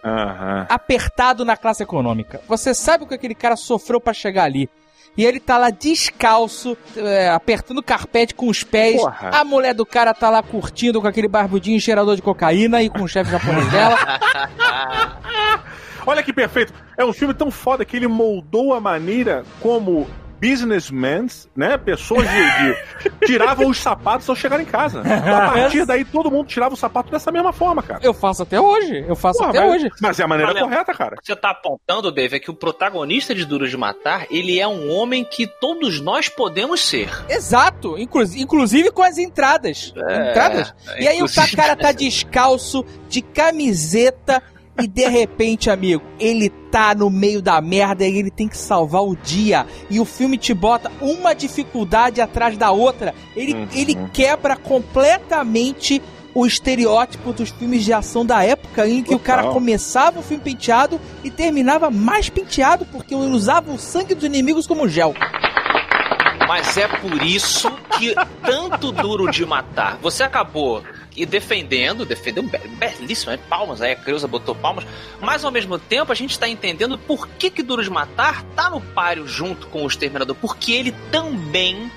apertado 0.68 1.44
na 1.44 1.56
classe 1.56 1.82
econômica. 1.82 2.40
Você 2.46 2.74
sabe 2.74 3.04
o 3.04 3.06
que 3.06 3.14
aquele 3.14 3.34
cara 3.34 3.56
sofreu 3.56 4.00
pra 4.00 4.12
chegar 4.12 4.44
ali. 4.44 4.68
E 5.16 5.24
ele 5.24 5.38
tá 5.38 5.58
lá 5.58 5.68
descalço, 5.68 6.76
é, 6.96 7.28
apertando 7.28 7.78
o 7.78 7.82
carpete 7.82 8.34
com 8.34 8.48
os 8.48 8.64
pés. 8.64 8.96
Porra. 8.96 9.30
A 9.32 9.44
mulher 9.44 9.74
do 9.74 9.84
cara 9.84 10.14
tá 10.14 10.30
lá 10.30 10.42
curtindo 10.42 11.00
com 11.02 11.06
aquele 11.06 11.28
barbudinho 11.28 11.78
cheirador 11.80 12.16
de 12.16 12.22
cocaína 12.22 12.82
e 12.82 12.88
com 12.88 13.02
o 13.02 13.08
chefe 13.08 13.30
japonês 13.30 13.70
dela. 13.70 13.98
Olha 16.06 16.22
que 16.22 16.32
perfeito. 16.32 16.72
É 16.96 17.04
um 17.04 17.12
filme 17.12 17.34
tão 17.34 17.50
foda 17.50 17.84
que 17.84 17.96
ele 17.96 18.08
moldou 18.08 18.74
a 18.74 18.80
maneira 18.80 19.44
como 19.60 20.08
businessmen, 20.42 21.26
né? 21.56 21.78
Pessoas 21.78 22.26
de, 22.28 22.42
de- 23.08 23.10
tiravam 23.26 23.68
os 23.68 23.78
sapatos 23.78 24.28
ao 24.28 24.34
chegar 24.34 24.60
em 24.60 24.64
casa. 24.64 25.00
A 25.02 25.50
partir 25.52 25.84
daí, 25.86 26.04
todo 26.04 26.30
mundo 26.30 26.46
tirava 26.48 26.74
o 26.74 26.76
sapato 26.76 27.10
dessa 27.12 27.30
mesma 27.30 27.52
forma, 27.52 27.82
cara. 27.82 28.00
Eu 28.02 28.12
faço 28.12 28.42
até 28.42 28.60
hoje. 28.60 29.04
Eu 29.08 29.14
faço 29.14 29.38
Porra, 29.38 29.50
até 29.50 29.60
mas, 29.60 29.72
hoje. 29.74 29.90
mas 30.00 30.18
é 30.20 30.24
a 30.24 30.28
maneira 30.28 30.54
correta, 30.54 30.92
cara. 30.92 31.14
O 31.16 31.20
que 31.20 31.26
você 31.26 31.36
tá 31.36 31.50
apontando, 31.50 32.10
Dave, 32.10 32.36
é 32.36 32.40
que 32.40 32.50
o 32.50 32.54
protagonista 32.54 33.34
de 33.34 33.44
Duro 33.44 33.68
de 33.68 33.76
Matar, 33.76 34.26
ele 34.30 34.58
é 34.58 34.66
um 34.66 34.90
homem 34.90 35.24
que 35.24 35.46
todos 35.46 36.00
nós 36.00 36.28
podemos 36.28 36.80
ser. 36.80 37.08
Exato. 37.28 37.96
Inclu- 37.98 38.22
inclusive 38.36 38.90
com 38.90 39.02
as 39.02 39.18
entradas. 39.18 39.92
É, 39.96 40.30
entradas. 40.30 40.74
E 40.98 41.06
aí 41.06 41.22
o 41.22 41.26
cara 41.56 41.76
tá 41.76 41.92
descalço, 41.92 42.84
de 43.08 43.22
camiseta. 43.22 44.42
E 44.80 44.86
de 44.86 45.06
repente, 45.06 45.68
amigo, 45.68 46.02
ele 46.18 46.48
tá 46.70 46.94
no 46.94 47.10
meio 47.10 47.42
da 47.42 47.60
merda 47.60 48.06
e 48.06 48.18
ele 48.18 48.30
tem 48.30 48.48
que 48.48 48.56
salvar 48.56 49.02
o 49.02 49.14
dia. 49.14 49.66
E 49.90 50.00
o 50.00 50.04
filme 50.04 50.38
te 50.38 50.54
bota 50.54 50.90
uma 51.00 51.34
dificuldade 51.34 52.20
atrás 52.20 52.56
da 52.56 52.70
outra. 52.70 53.14
Ele, 53.36 53.52
Uhum. 53.54 53.68
ele 53.74 53.94
quebra 54.12 54.56
completamente 54.56 56.00
o 56.34 56.46
estereótipo 56.46 57.34
dos 57.34 57.50
filmes 57.50 57.84
de 57.84 57.92
ação 57.92 58.24
da 58.24 58.42
época 58.42 58.88
em 58.88 59.02
que 59.02 59.14
o 59.14 59.18
cara 59.18 59.42
Total. 59.42 59.54
começava 59.54 60.18
o 60.20 60.22
filme 60.22 60.42
penteado 60.42 60.98
e 61.22 61.30
terminava 61.30 61.90
mais 61.90 62.30
penteado 62.30 62.86
porque 62.86 63.14
ele 63.14 63.26
usava 63.34 63.70
o 63.70 63.78
sangue 63.78 64.14
dos 64.14 64.24
inimigos 64.24 64.66
como 64.66 64.88
gel. 64.88 65.12
Mas 66.48 66.76
é 66.76 66.88
por 66.88 67.22
isso 67.22 67.70
que 67.98 68.14
tanto 68.44 68.90
duro 68.92 69.30
de 69.30 69.44
matar. 69.46 69.98
Você 70.02 70.22
acabou 70.22 70.82
e 71.16 71.26
defendendo, 71.26 72.04
defendeu 72.06 72.42
be- 72.42 72.58
belíssimo, 72.78 73.32
né? 73.32 73.38
palmas, 73.48 73.80
aí 73.82 73.92
a 73.92 73.96
Creuza 73.96 74.26
botou 74.26 74.54
palmas, 74.54 74.84
mas 75.20 75.44
ao 75.44 75.50
mesmo 75.50 75.78
tempo 75.78 76.10
a 76.10 76.14
gente 76.14 76.38
tá 76.38 76.48
entendendo 76.48 76.96
por 76.98 77.28
que 77.28 77.50
que 77.50 77.62
Duro 77.62 77.82
de 77.82 77.90
Matar 77.90 78.42
tá 78.56 78.70
no 78.70 78.80
páreo 78.80 79.26
junto 79.26 79.66
com 79.66 79.84
o 79.84 79.86
Exterminador, 79.86 80.34
porque 80.40 80.72
ele 80.72 80.92
também 81.10 81.90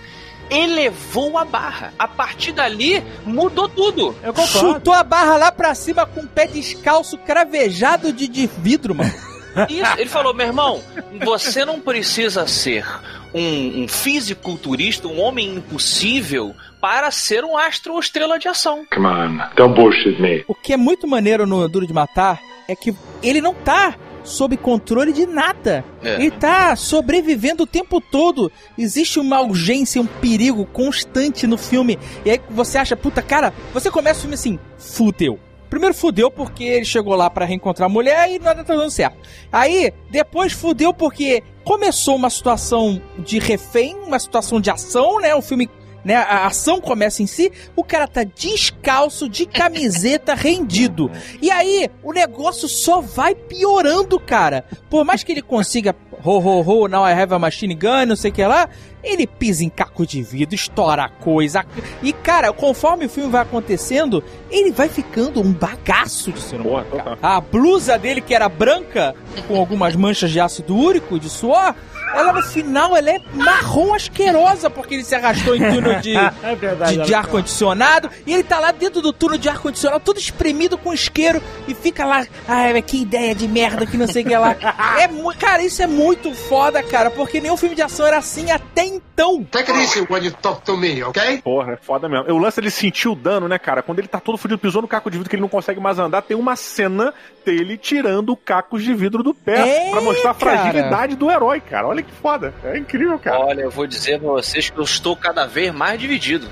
elevou 0.49 1.37
a 1.37 1.45
barra. 1.45 1.93
A 1.97 2.07
partir 2.07 2.51
dali, 2.51 3.03
mudou 3.25 3.67
tudo. 3.67 4.15
Eu 4.23 4.33
concordo. 4.33 4.73
Chutou 4.75 4.93
a 4.93 5.03
barra 5.03 5.37
lá 5.37 5.51
pra 5.51 5.73
cima 5.73 6.05
com 6.05 6.21
o 6.21 6.27
pé 6.27 6.45
descalço 6.47 7.17
cravejado 7.17 8.13
de, 8.13 8.27
de 8.27 8.47
vidro, 8.59 8.93
mano. 8.93 9.11
Isso, 9.69 9.91
ele 9.97 10.09
falou, 10.09 10.33
meu 10.33 10.45
irmão, 10.47 10.83
você 11.23 11.63
não 11.63 11.79
precisa 11.79 12.45
ser 12.45 12.85
um, 13.33 13.83
um 13.83 13.87
fisiculturista, 13.87 15.07
um 15.07 15.19
homem 15.19 15.55
impossível 15.55 16.53
para 16.85 17.09
ser 17.09 17.43
um 17.43 17.57
astro 17.57 17.93
ou 17.93 17.99
estrela 17.99 18.37
de 18.37 18.47
ação. 18.47 18.85
Come 18.93 19.07
on, 19.07 19.39
don't 19.55 19.73
bullshit 19.73 20.21
me. 20.21 20.45
O 20.47 20.53
que 20.53 20.71
é 20.71 20.77
muito 20.77 21.07
maneiro 21.07 21.47
no 21.47 21.67
Duro 21.67 21.87
de 21.87 21.93
Matar 21.93 22.39
é 22.67 22.75
que 22.75 22.93
ele 23.23 23.41
não 23.41 23.55
tá 23.55 23.95
sob 24.23 24.55
controle 24.55 25.11
de 25.11 25.25
nada. 25.25 25.83
É. 26.03 26.13
Ele 26.13 26.29
tá 26.29 26.75
sobrevivendo 26.75 27.63
o 27.63 27.65
tempo 27.65 27.99
todo. 27.99 28.51
Existe 28.77 29.19
uma 29.19 29.41
urgência, 29.41 29.99
um 29.99 30.05
perigo 30.05 30.63
constante 30.67 31.47
no 31.47 31.57
filme. 31.57 31.97
E 32.23 32.29
aí 32.29 32.41
você 32.51 32.77
acha, 32.77 32.95
puta, 32.95 33.19
cara, 33.19 33.51
você 33.73 33.89
começa 33.89 34.19
o 34.19 34.21
filme 34.21 34.35
assim, 34.35 34.59
fudeu. 34.77 35.39
Primeiro 35.71 35.95
fudeu 35.95 36.29
porque 36.29 36.63
ele 36.63 36.85
chegou 36.85 37.15
lá 37.15 37.31
pra 37.31 37.45
reencontrar 37.45 37.89
a 37.89 37.91
mulher 37.91 38.29
e 38.29 38.37
nada 38.37 38.63
tá 38.63 38.75
dando 38.75 38.91
certo. 38.91 39.17
Aí, 39.51 39.91
depois 40.11 40.53
fudeu 40.53 40.93
porque 40.93 41.41
começou 41.63 42.15
uma 42.15 42.29
situação 42.29 43.01
de 43.17 43.39
refém, 43.39 43.95
uma 44.05 44.19
situação 44.19 44.61
de 44.61 44.69
ação, 44.69 45.19
né? 45.19 45.33
O 45.33 45.41
filme, 45.41 45.67
né? 46.05 46.15
A 46.15 46.45
ação 46.45 46.79
começa 46.79 47.23
em 47.23 47.27
si, 47.27 47.51
o 47.75 47.83
cara 47.83 48.07
tá 48.07 48.23
descalço, 48.23 49.27
de 49.27 49.47
camiseta, 49.47 50.35
rendido. 50.37 51.11
E 51.41 51.49
aí, 51.49 51.89
o 52.03 52.13
negócio 52.13 52.69
só 52.69 53.01
vai 53.01 53.33
piorando, 53.33 54.19
cara. 54.19 54.63
Por 54.89 55.03
mais 55.03 55.23
que 55.23 55.31
ele 55.31 55.41
consiga 55.41 55.95
ho, 56.23 56.39
ho, 56.39 56.61
ho, 56.61 56.87
now 56.87 57.05
I 57.05 57.11
have 57.11 57.33
a 57.33 57.39
machine 57.39 57.75
gun, 57.75 58.05
não 58.07 58.15
sei 58.15 58.31
o 58.31 58.33
que 58.33 58.45
lá, 58.45 58.69
ele 59.03 59.27
pisa 59.27 59.63
em 59.63 59.69
caco 59.69 60.05
de 60.05 60.21
vidro, 60.21 60.55
estoura 60.55 61.09
coisa. 61.09 61.65
E, 62.01 62.13
cara, 62.13 62.51
conforme 62.53 63.05
o 63.05 63.09
filme 63.09 63.29
vai 63.29 63.41
acontecendo, 63.41 64.23
ele 64.49 64.71
vai 64.71 64.89
ficando 64.89 65.41
um 65.41 65.51
bagaço 65.51 66.31
de 66.31 66.41
ser 66.41 66.61
humano. 66.61 66.87
A 67.21 67.39
blusa 67.41 67.97
dele, 67.97 68.21
que 68.21 68.33
era 68.33 68.49
branca, 68.49 69.15
com 69.47 69.55
algumas 69.55 69.95
manchas 69.95 70.31
de 70.31 70.39
ácido 70.39 70.75
úrico, 70.75 71.19
de 71.19 71.29
suor, 71.29 71.75
ela 72.13 72.33
no 72.33 72.41
final 72.43 72.95
ela 72.95 73.09
é 73.09 73.19
marrom 73.33 73.93
asquerosa, 73.93 74.69
porque 74.69 74.95
ele 74.95 75.03
se 75.03 75.15
arrastou 75.15 75.55
em 75.55 75.59
túnel 75.59 75.99
de, 75.99 76.15
É 76.43 76.55
verdade. 76.55 76.97
de, 76.97 77.03
de 77.05 77.13
ar-condicionado, 77.13 78.09
e 78.25 78.33
ele 78.33 78.43
tá 78.43 78.59
lá 78.59 78.71
dentro 78.71 79.01
do 79.01 79.11
túnel 79.13 79.37
de 79.37 79.49
ar-condicionado, 79.49 80.03
todo 80.03 80.19
espremido 80.19 80.77
com 80.77 80.93
isqueiro, 80.93 81.41
e 81.67 81.73
fica 81.73 82.05
lá, 82.05 82.25
ai, 82.47 82.81
que 82.81 83.01
ideia 83.01 83.33
de 83.35 83.47
merda, 83.47 83.85
que 83.85 83.97
não 83.97 84.07
sei 84.07 84.23
o 84.23 84.25
que 84.27 84.37
lá. 84.37 84.55
É, 84.97 85.07
cara, 85.37 85.61
isso 85.63 85.81
é 85.81 85.87
muito 85.87 86.33
foda, 86.33 86.81
cara, 86.83 87.09
porque 87.09 87.41
nenhum 87.41 87.57
filme 87.57 87.75
de 87.75 87.81
ação 87.81 88.05
era 88.05 88.17
assim 88.17 88.51
até 88.51 88.83
então. 88.85 89.43
Take 89.45 89.71
it 89.71 89.81
easy 89.83 90.05
when 90.09 90.23
you 90.23 90.31
talk 90.41 90.61
to 90.63 90.77
me, 90.77 91.03
okay? 91.03 91.41
Porra, 91.41 91.73
é 91.73 91.77
foda 91.77 92.07
mesmo. 92.07 92.31
O 92.33 92.37
lance 92.37 92.59
ele 92.59 92.69
sentiu 92.71 93.11
o 93.11 93.15
dano, 93.15 93.47
né, 93.47 93.57
cara? 93.57 93.81
Quando 93.81 93.99
ele 93.99 94.07
tá 94.07 94.19
todo 94.19 94.37
fudido, 94.37 94.57
pisou 94.57 94.81
no 94.81 94.87
caco 94.87 95.09
de 95.11 95.17
vidro 95.17 95.29
que 95.29 95.35
ele 95.35 95.41
não 95.41 95.49
consegue 95.49 95.79
mais 95.79 95.99
andar, 95.99 96.21
tem 96.21 96.35
uma 96.37 96.55
cena 96.55 97.13
dele 97.45 97.77
tirando 97.77 98.35
cacos 98.35 98.83
de 98.83 98.93
vidro 98.93 99.21
do 99.23 99.33
pé 99.33 99.87
É, 99.87 99.91
pra 99.91 100.01
mostrar 100.01 100.31
a 100.31 100.33
cara. 100.33 100.57
fragilidade 100.57 101.15
do 101.15 101.29
herói, 101.29 101.59
cara. 101.61 101.87
Olha 101.87 101.94
que 102.03 102.11
foda. 102.11 102.53
É 102.63 102.77
incrível, 102.77 103.17
cara. 103.19 103.39
Olha, 103.39 103.61
eu 103.61 103.71
vou 103.71 103.85
dizer 103.87 104.19
pra 104.19 104.29
vocês 104.31 104.69
que 104.69 104.77
eu 104.79 104.83
estou 104.83 105.15
cada 105.15 105.45
vez 105.45 105.73
mais 105.73 105.99
dividido. 105.99 106.47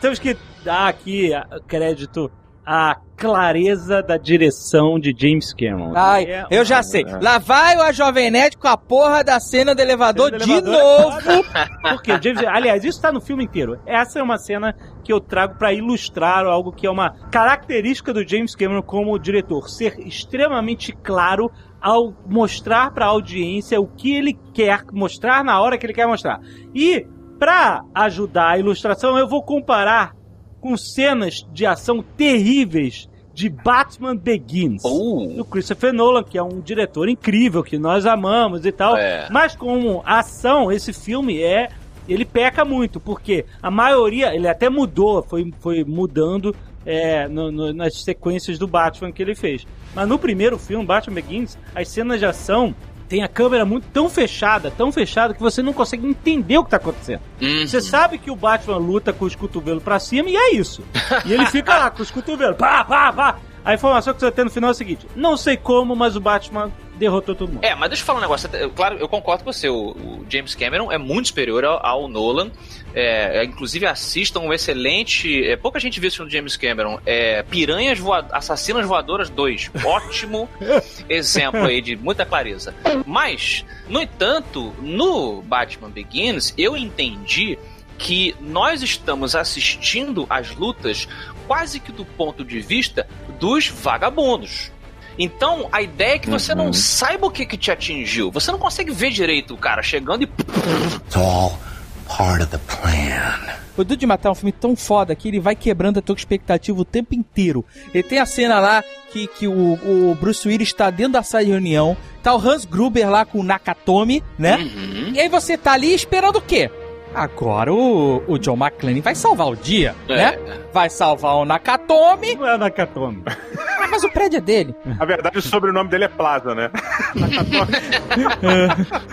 Temos 0.00 0.18
que 0.18 0.36
dar 0.64 0.88
aqui 0.88 1.32
a- 1.34 1.46
crédito 1.66 2.30
à 2.64 2.96
clareza 3.16 4.02
da 4.02 4.16
direção 4.16 4.98
de 4.98 5.12
James 5.16 5.52
Cameron. 5.52 5.92
Ai, 5.96 6.24
É 6.24 6.46
eu 6.50 6.64
já 6.64 6.82
sei. 6.82 7.04
Lá 7.20 7.38
vai 7.38 7.76
o 7.76 7.92
Jovem 7.92 8.30
Nerd 8.30 8.56
com 8.56 8.68
a 8.68 8.76
porra 8.76 9.22
da 9.24 9.38
cena 9.40 9.74
do 9.74 9.80
elevador 9.80 10.26
Cena 10.30 10.38
do 10.38 10.44
de 10.44 10.52
elevador. 10.52 11.24
novo. 11.24 11.44
Porque 11.82 12.12
James, 12.22 12.44
aliás, 12.46 12.84
isso 12.84 13.00
tá 13.02 13.10
no 13.12 13.20
filme 13.20 13.44
inteiro. 13.44 13.80
Essa 13.86 14.20
é 14.20 14.22
uma 14.22 14.38
cena 14.38 14.74
que 15.04 15.12
eu 15.12 15.20
trago 15.20 15.56
pra 15.56 15.72
ilustrar 15.72 16.44
algo 16.46 16.72
que 16.72 16.86
é 16.86 16.90
uma 16.90 17.10
característica 17.30 18.12
do 18.12 18.26
James 18.26 18.54
Cameron 18.54 18.82
como 18.82 19.18
diretor, 19.18 19.68
ser 19.68 19.98
extremamente 20.00 20.92
claro 20.92 21.50
ao 21.82 22.14
mostrar 22.26 22.92
pra 22.92 23.06
audiência 23.06 23.80
o 23.80 23.86
que 23.86 24.14
ele 24.14 24.38
quer 24.54 24.84
mostrar 24.92 25.42
na 25.44 25.60
hora 25.60 25.76
que 25.76 25.84
ele 25.84 25.92
quer 25.92 26.06
mostrar. 26.06 26.40
E 26.74 27.06
pra 27.38 27.82
ajudar 27.94 28.50
a 28.50 28.58
ilustração, 28.58 29.18
eu 29.18 29.26
vou 29.28 29.42
comparar 29.42 30.14
com 30.60 30.76
cenas 30.76 31.44
de 31.52 31.66
ação 31.66 32.04
terríveis 32.16 33.08
de 33.34 33.48
Batman 33.48 34.14
Begins 34.14 34.82
Uh, 34.84 35.34
do 35.36 35.44
Christopher 35.44 35.92
Nolan, 35.92 36.22
que 36.22 36.36
é 36.38 36.42
um 36.42 36.60
diretor 36.60 37.08
incrível, 37.08 37.62
que 37.62 37.78
nós 37.78 38.04
amamos 38.06 38.64
e 38.66 38.70
tal. 38.70 38.96
É. 38.96 39.26
Mas 39.30 39.56
como 39.56 40.02
ação, 40.04 40.70
esse 40.70 40.92
filme 40.92 41.40
é. 41.42 41.68
Ele 42.08 42.24
peca 42.24 42.64
muito, 42.64 42.98
porque 42.98 43.44
a 43.62 43.70
maioria, 43.70 44.34
ele 44.34 44.48
até 44.48 44.68
mudou, 44.68 45.22
foi, 45.22 45.52
foi 45.60 45.84
mudando 45.84 46.54
é, 46.84 47.28
no- 47.28 47.52
no- 47.52 47.72
nas 47.72 48.02
sequências 48.02 48.58
do 48.58 48.66
Batman 48.66 49.12
que 49.12 49.22
ele 49.22 49.36
fez. 49.36 49.64
Mas 49.94 50.08
no 50.08 50.18
primeiro 50.18 50.58
filme, 50.58 50.84
Batman 50.84 51.14
Begins, 51.14 51.58
as 51.74 51.88
cenas 51.88 52.18
de 52.18 52.26
ação 52.26 52.74
tem 53.08 53.22
a 53.22 53.28
câmera 53.28 53.66
muito 53.66 53.86
tão 53.92 54.08
fechada, 54.08 54.70
tão 54.70 54.90
fechada, 54.90 55.34
que 55.34 55.40
você 55.40 55.62
não 55.62 55.74
consegue 55.74 56.06
entender 56.06 56.56
o 56.56 56.64
que 56.64 56.70
tá 56.70 56.78
acontecendo. 56.78 57.20
hum. 57.42 57.66
Você 57.66 57.80
sabe 57.80 58.16
que 58.16 58.30
o 58.30 58.36
Batman 58.36 58.78
luta 58.78 59.12
com 59.12 59.26
os 59.26 59.36
cotovelos 59.36 59.82
pra 59.82 59.98
cima 60.00 60.30
e 60.30 60.36
é 60.36 60.54
isso. 60.54 60.82
E 61.26 61.32
ele 61.32 61.44
fica 61.46 61.76
lá 61.76 61.90
com 61.90 62.02
os 62.02 62.10
cotovelos, 62.10 62.56
pá, 62.56 62.82
pá, 62.84 63.12
pá. 63.12 63.38
A 63.64 63.74
informação 63.74 64.14
que 64.14 64.20
você 64.20 64.30
ter 64.30 64.44
no 64.44 64.50
final 64.50 64.68
é 64.68 64.72
a 64.72 64.74
seguinte: 64.74 65.06
não 65.14 65.36
sei 65.36 65.56
como, 65.56 65.94
mas 65.94 66.16
o 66.16 66.20
Batman 66.20 66.72
derrotou 67.02 67.34
todo 67.34 67.52
mundo. 67.52 67.64
É, 67.64 67.74
mas 67.74 67.88
deixa 67.90 68.02
eu 68.02 68.06
falar 68.06 68.18
um 68.18 68.22
negócio. 68.22 68.48
Claro, 68.74 68.96
eu 68.98 69.08
concordo 69.08 69.44
com 69.44 69.52
você. 69.52 69.68
O, 69.68 69.90
o 69.90 70.26
James 70.28 70.54
Cameron 70.54 70.90
é 70.92 70.96
muito 70.98 71.28
superior 71.28 71.64
ao, 71.64 71.84
ao 71.84 72.08
Nolan. 72.08 72.50
É, 72.94 73.40
é, 73.40 73.44
inclusive, 73.44 73.86
assistam 73.86 74.40
um 74.40 74.52
excelente. 74.52 75.44
é, 75.44 75.56
pouca 75.56 75.80
gente 75.80 75.98
viu 75.98 76.08
esse 76.08 76.16
filme 76.16 76.30
do 76.30 76.32
James 76.32 76.56
Cameron. 76.56 77.00
É, 77.04 77.42
Piranhas 77.42 77.98
Voa- 77.98 78.26
Assassinas 78.30 78.86
Voadoras 78.86 79.28
2. 79.30 79.70
Ótimo 79.84 80.48
exemplo 81.08 81.64
aí 81.64 81.80
de 81.80 81.96
muita 81.96 82.24
clareza. 82.24 82.74
Mas, 83.06 83.64
no 83.88 84.00
entanto, 84.00 84.72
no 84.80 85.42
Batman 85.42 85.90
Begins, 85.90 86.54
eu 86.56 86.76
entendi 86.76 87.58
que 87.98 88.34
nós 88.40 88.82
estamos 88.82 89.34
assistindo 89.36 90.26
às 90.28 90.54
lutas 90.54 91.06
quase 91.46 91.78
que 91.80 91.92
do 91.92 92.04
ponto 92.04 92.44
de 92.44 92.60
vista 92.60 93.06
dos 93.38 93.68
vagabundos. 93.68 94.70
Então, 95.18 95.68
a 95.72 95.82
ideia 95.82 96.14
é 96.14 96.18
que 96.18 96.30
você 96.30 96.54
não 96.54 96.72
saiba 96.72 97.26
o 97.26 97.30
que, 97.30 97.44
que 97.44 97.56
te 97.56 97.70
atingiu. 97.70 98.30
Você 98.30 98.50
não 98.50 98.58
consegue 98.58 98.92
ver 98.92 99.10
direito 99.10 99.54
o 99.54 99.58
cara 99.58 99.82
chegando 99.82 100.22
e. 100.22 100.24
It's 100.24 101.16
all 101.16 101.58
part 102.06 102.42
of 102.42 102.50
the 102.50 102.58
plan. 102.58 103.62
O 103.76 103.84
Duro 103.84 103.96
de 103.98 104.06
Matar 104.06 104.28
é 104.28 104.32
um 104.32 104.34
filme 104.34 104.52
tão 104.52 104.76
foda 104.76 105.14
que 105.14 105.28
ele 105.28 105.40
vai 105.40 105.56
quebrando 105.56 105.98
a 105.98 106.02
tua 106.02 106.14
expectativa 106.14 106.78
o 106.78 106.84
tempo 106.84 107.14
inteiro. 107.14 107.64
Ele 107.92 108.02
tem 108.02 108.18
a 108.18 108.26
cena 108.26 108.60
lá 108.60 108.84
que, 109.10 109.26
que 109.26 109.48
o, 109.48 109.78
o 110.10 110.14
Bruce 110.14 110.46
Willis 110.46 110.68
está 110.68 110.90
dentro 110.90 111.14
da 111.14 111.22
sala 111.22 111.44
de 111.44 111.50
reunião, 111.50 111.96
tá 112.22 112.34
o 112.34 112.38
Hans 112.38 112.66
Gruber 112.66 113.08
lá 113.08 113.24
com 113.24 113.40
o 113.40 113.42
Nakatomi, 113.42 114.22
né? 114.38 114.56
Uhum. 114.56 115.12
E 115.14 115.20
aí 115.20 115.28
você 115.28 115.56
tá 115.56 115.72
ali 115.72 115.94
esperando 115.94 116.36
o 116.36 116.42
quê? 116.42 116.70
Agora 117.14 117.72
o, 117.72 118.22
o 118.26 118.38
John 118.38 118.56
McClane 118.56 119.00
vai 119.00 119.14
salvar 119.14 119.48
o 119.48 119.56
dia, 119.56 119.94
É. 120.08 120.16
né? 120.16 120.38
Vai 120.72 120.88
salvar 120.88 121.36
o 121.36 121.44
Nakatomi, 121.44 122.34
Não 122.36 122.48
é 122.48 122.56
Nakatomi. 122.58 123.22
Ah, 123.26 123.88
mas 123.90 124.02
o 124.04 124.10
prédio 124.10 124.38
é 124.38 124.40
dele. 124.40 124.74
Na 124.98 125.04
verdade, 125.04 125.38
o 125.38 125.42
sobrenome 125.42 125.90
dele 125.90 126.04
é 126.04 126.08
Plaza, 126.08 126.54
né? 126.54 126.70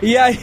E 0.01 0.17
aí. 0.17 0.39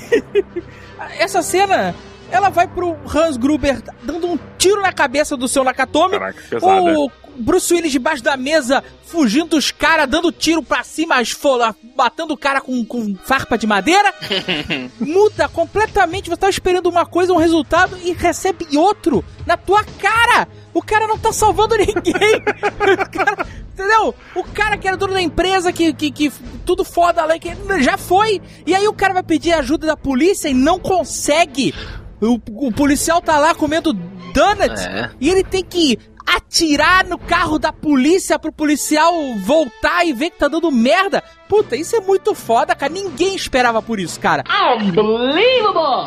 essa 1.19 1.43
cena, 1.43 1.95
ela 2.31 2.49
vai 2.51 2.67
pro 2.67 2.97
Hans 3.15 3.37
Gruber 3.37 3.81
dando 4.03 4.27
um 4.27 4.39
tiro 4.59 4.81
na 4.83 4.93
cabeça 4.93 5.37
do 5.37 5.49
seu 5.49 5.65
Nakatomi. 5.65 6.19
Caraca, 6.19 6.43
pesada. 6.49 6.83
O 6.99 7.11
Bruce 7.39 7.73
Willis 7.73 7.93
debaixo 7.93 8.23
da 8.23 8.37
mesa, 8.37 8.83
fugindo 9.05 9.51
dos 9.51 9.71
caras, 9.71 10.09
dando 10.09 10.33
tiro 10.33 10.63
pra 10.63 10.83
cima, 10.83 11.17
as 11.17 11.31
fola, 11.31 11.75
matando 11.97 12.35
o 12.35 12.37
cara 12.37 12.61
com, 12.61 12.85
com 12.85 13.15
farpa 13.25 13.57
de 13.57 13.67
madeira. 13.67 14.13
Muda 15.01 15.49
completamente. 15.49 16.29
Você 16.29 16.37
tava 16.37 16.51
esperando 16.51 16.87
uma 16.89 17.07
coisa, 17.07 17.33
um 17.33 17.37
resultado, 17.39 17.97
e 18.05 18.13
recebe 18.13 18.77
outro 18.77 19.25
na 19.47 19.57
tua 19.57 19.85
cara. 19.85 20.49
O 20.75 20.83
cara 20.83 21.07
não 21.07 21.17
tá 21.19 21.33
salvando 21.33 21.75
ninguém. 21.79 21.95
O 21.97 23.11
cara- 23.11 23.47
entendeu? 23.73 24.15
O 24.35 24.43
cara 24.45 24.77
que 24.77 24.87
era 24.89 24.97
dono 24.97 25.15
da 25.15 25.23
empresa, 25.23 25.73
que, 25.73 25.93
que, 25.93 26.11
que 26.11 26.33
tudo 26.65 26.85
foda 26.85 27.25
lá, 27.25 27.39
que 27.39 27.51
já 27.83 27.97
foi. 27.97 28.41
E 28.67 28.75
aí 28.75 28.87
o 28.89 28.93
cara 28.93 29.15
vai 29.15 29.23
pedir 29.23 29.53
ajuda 29.53 29.87
da 29.87 29.97
polícia 29.97 30.49
e 30.49 30.55
não 30.55 30.79
consegue. 30.79 31.75
O, 32.21 32.41
o 32.67 32.73
policial 32.73 33.21
tá 33.21 33.39
lá 33.39 33.55
comendo 33.55 33.93
donuts 33.93 34.87
É. 34.87 35.11
e 35.21 35.29
ele 35.31 35.45
tem 35.45 35.63
que 35.65 35.99
atirar 36.27 37.05
no 37.07 37.19
carro 37.19 37.59
da 37.59 37.73
polícia 37.73 38.39
pro 38.39 38.53
policial 38.53 39.13
voltar 39.45 40.05
e 40.05 40.13
ver 40.13 40.31
que 40.31 40.39
tá 40.39 40.49
dando 40.49 40.71
merda. 40.73 41.23
Puta, 41.49 41.77
isso 41.77 41.95
é 41.95 42.01
muito 42.01 42.35
foda, 42.35 42.75
cara. 42.75 42.93
Ninguém 42.93 43.37
esperava 43.37 43.81
por 43.81 44.01
isso, 44.01 44.19
cara. 44.19 44.43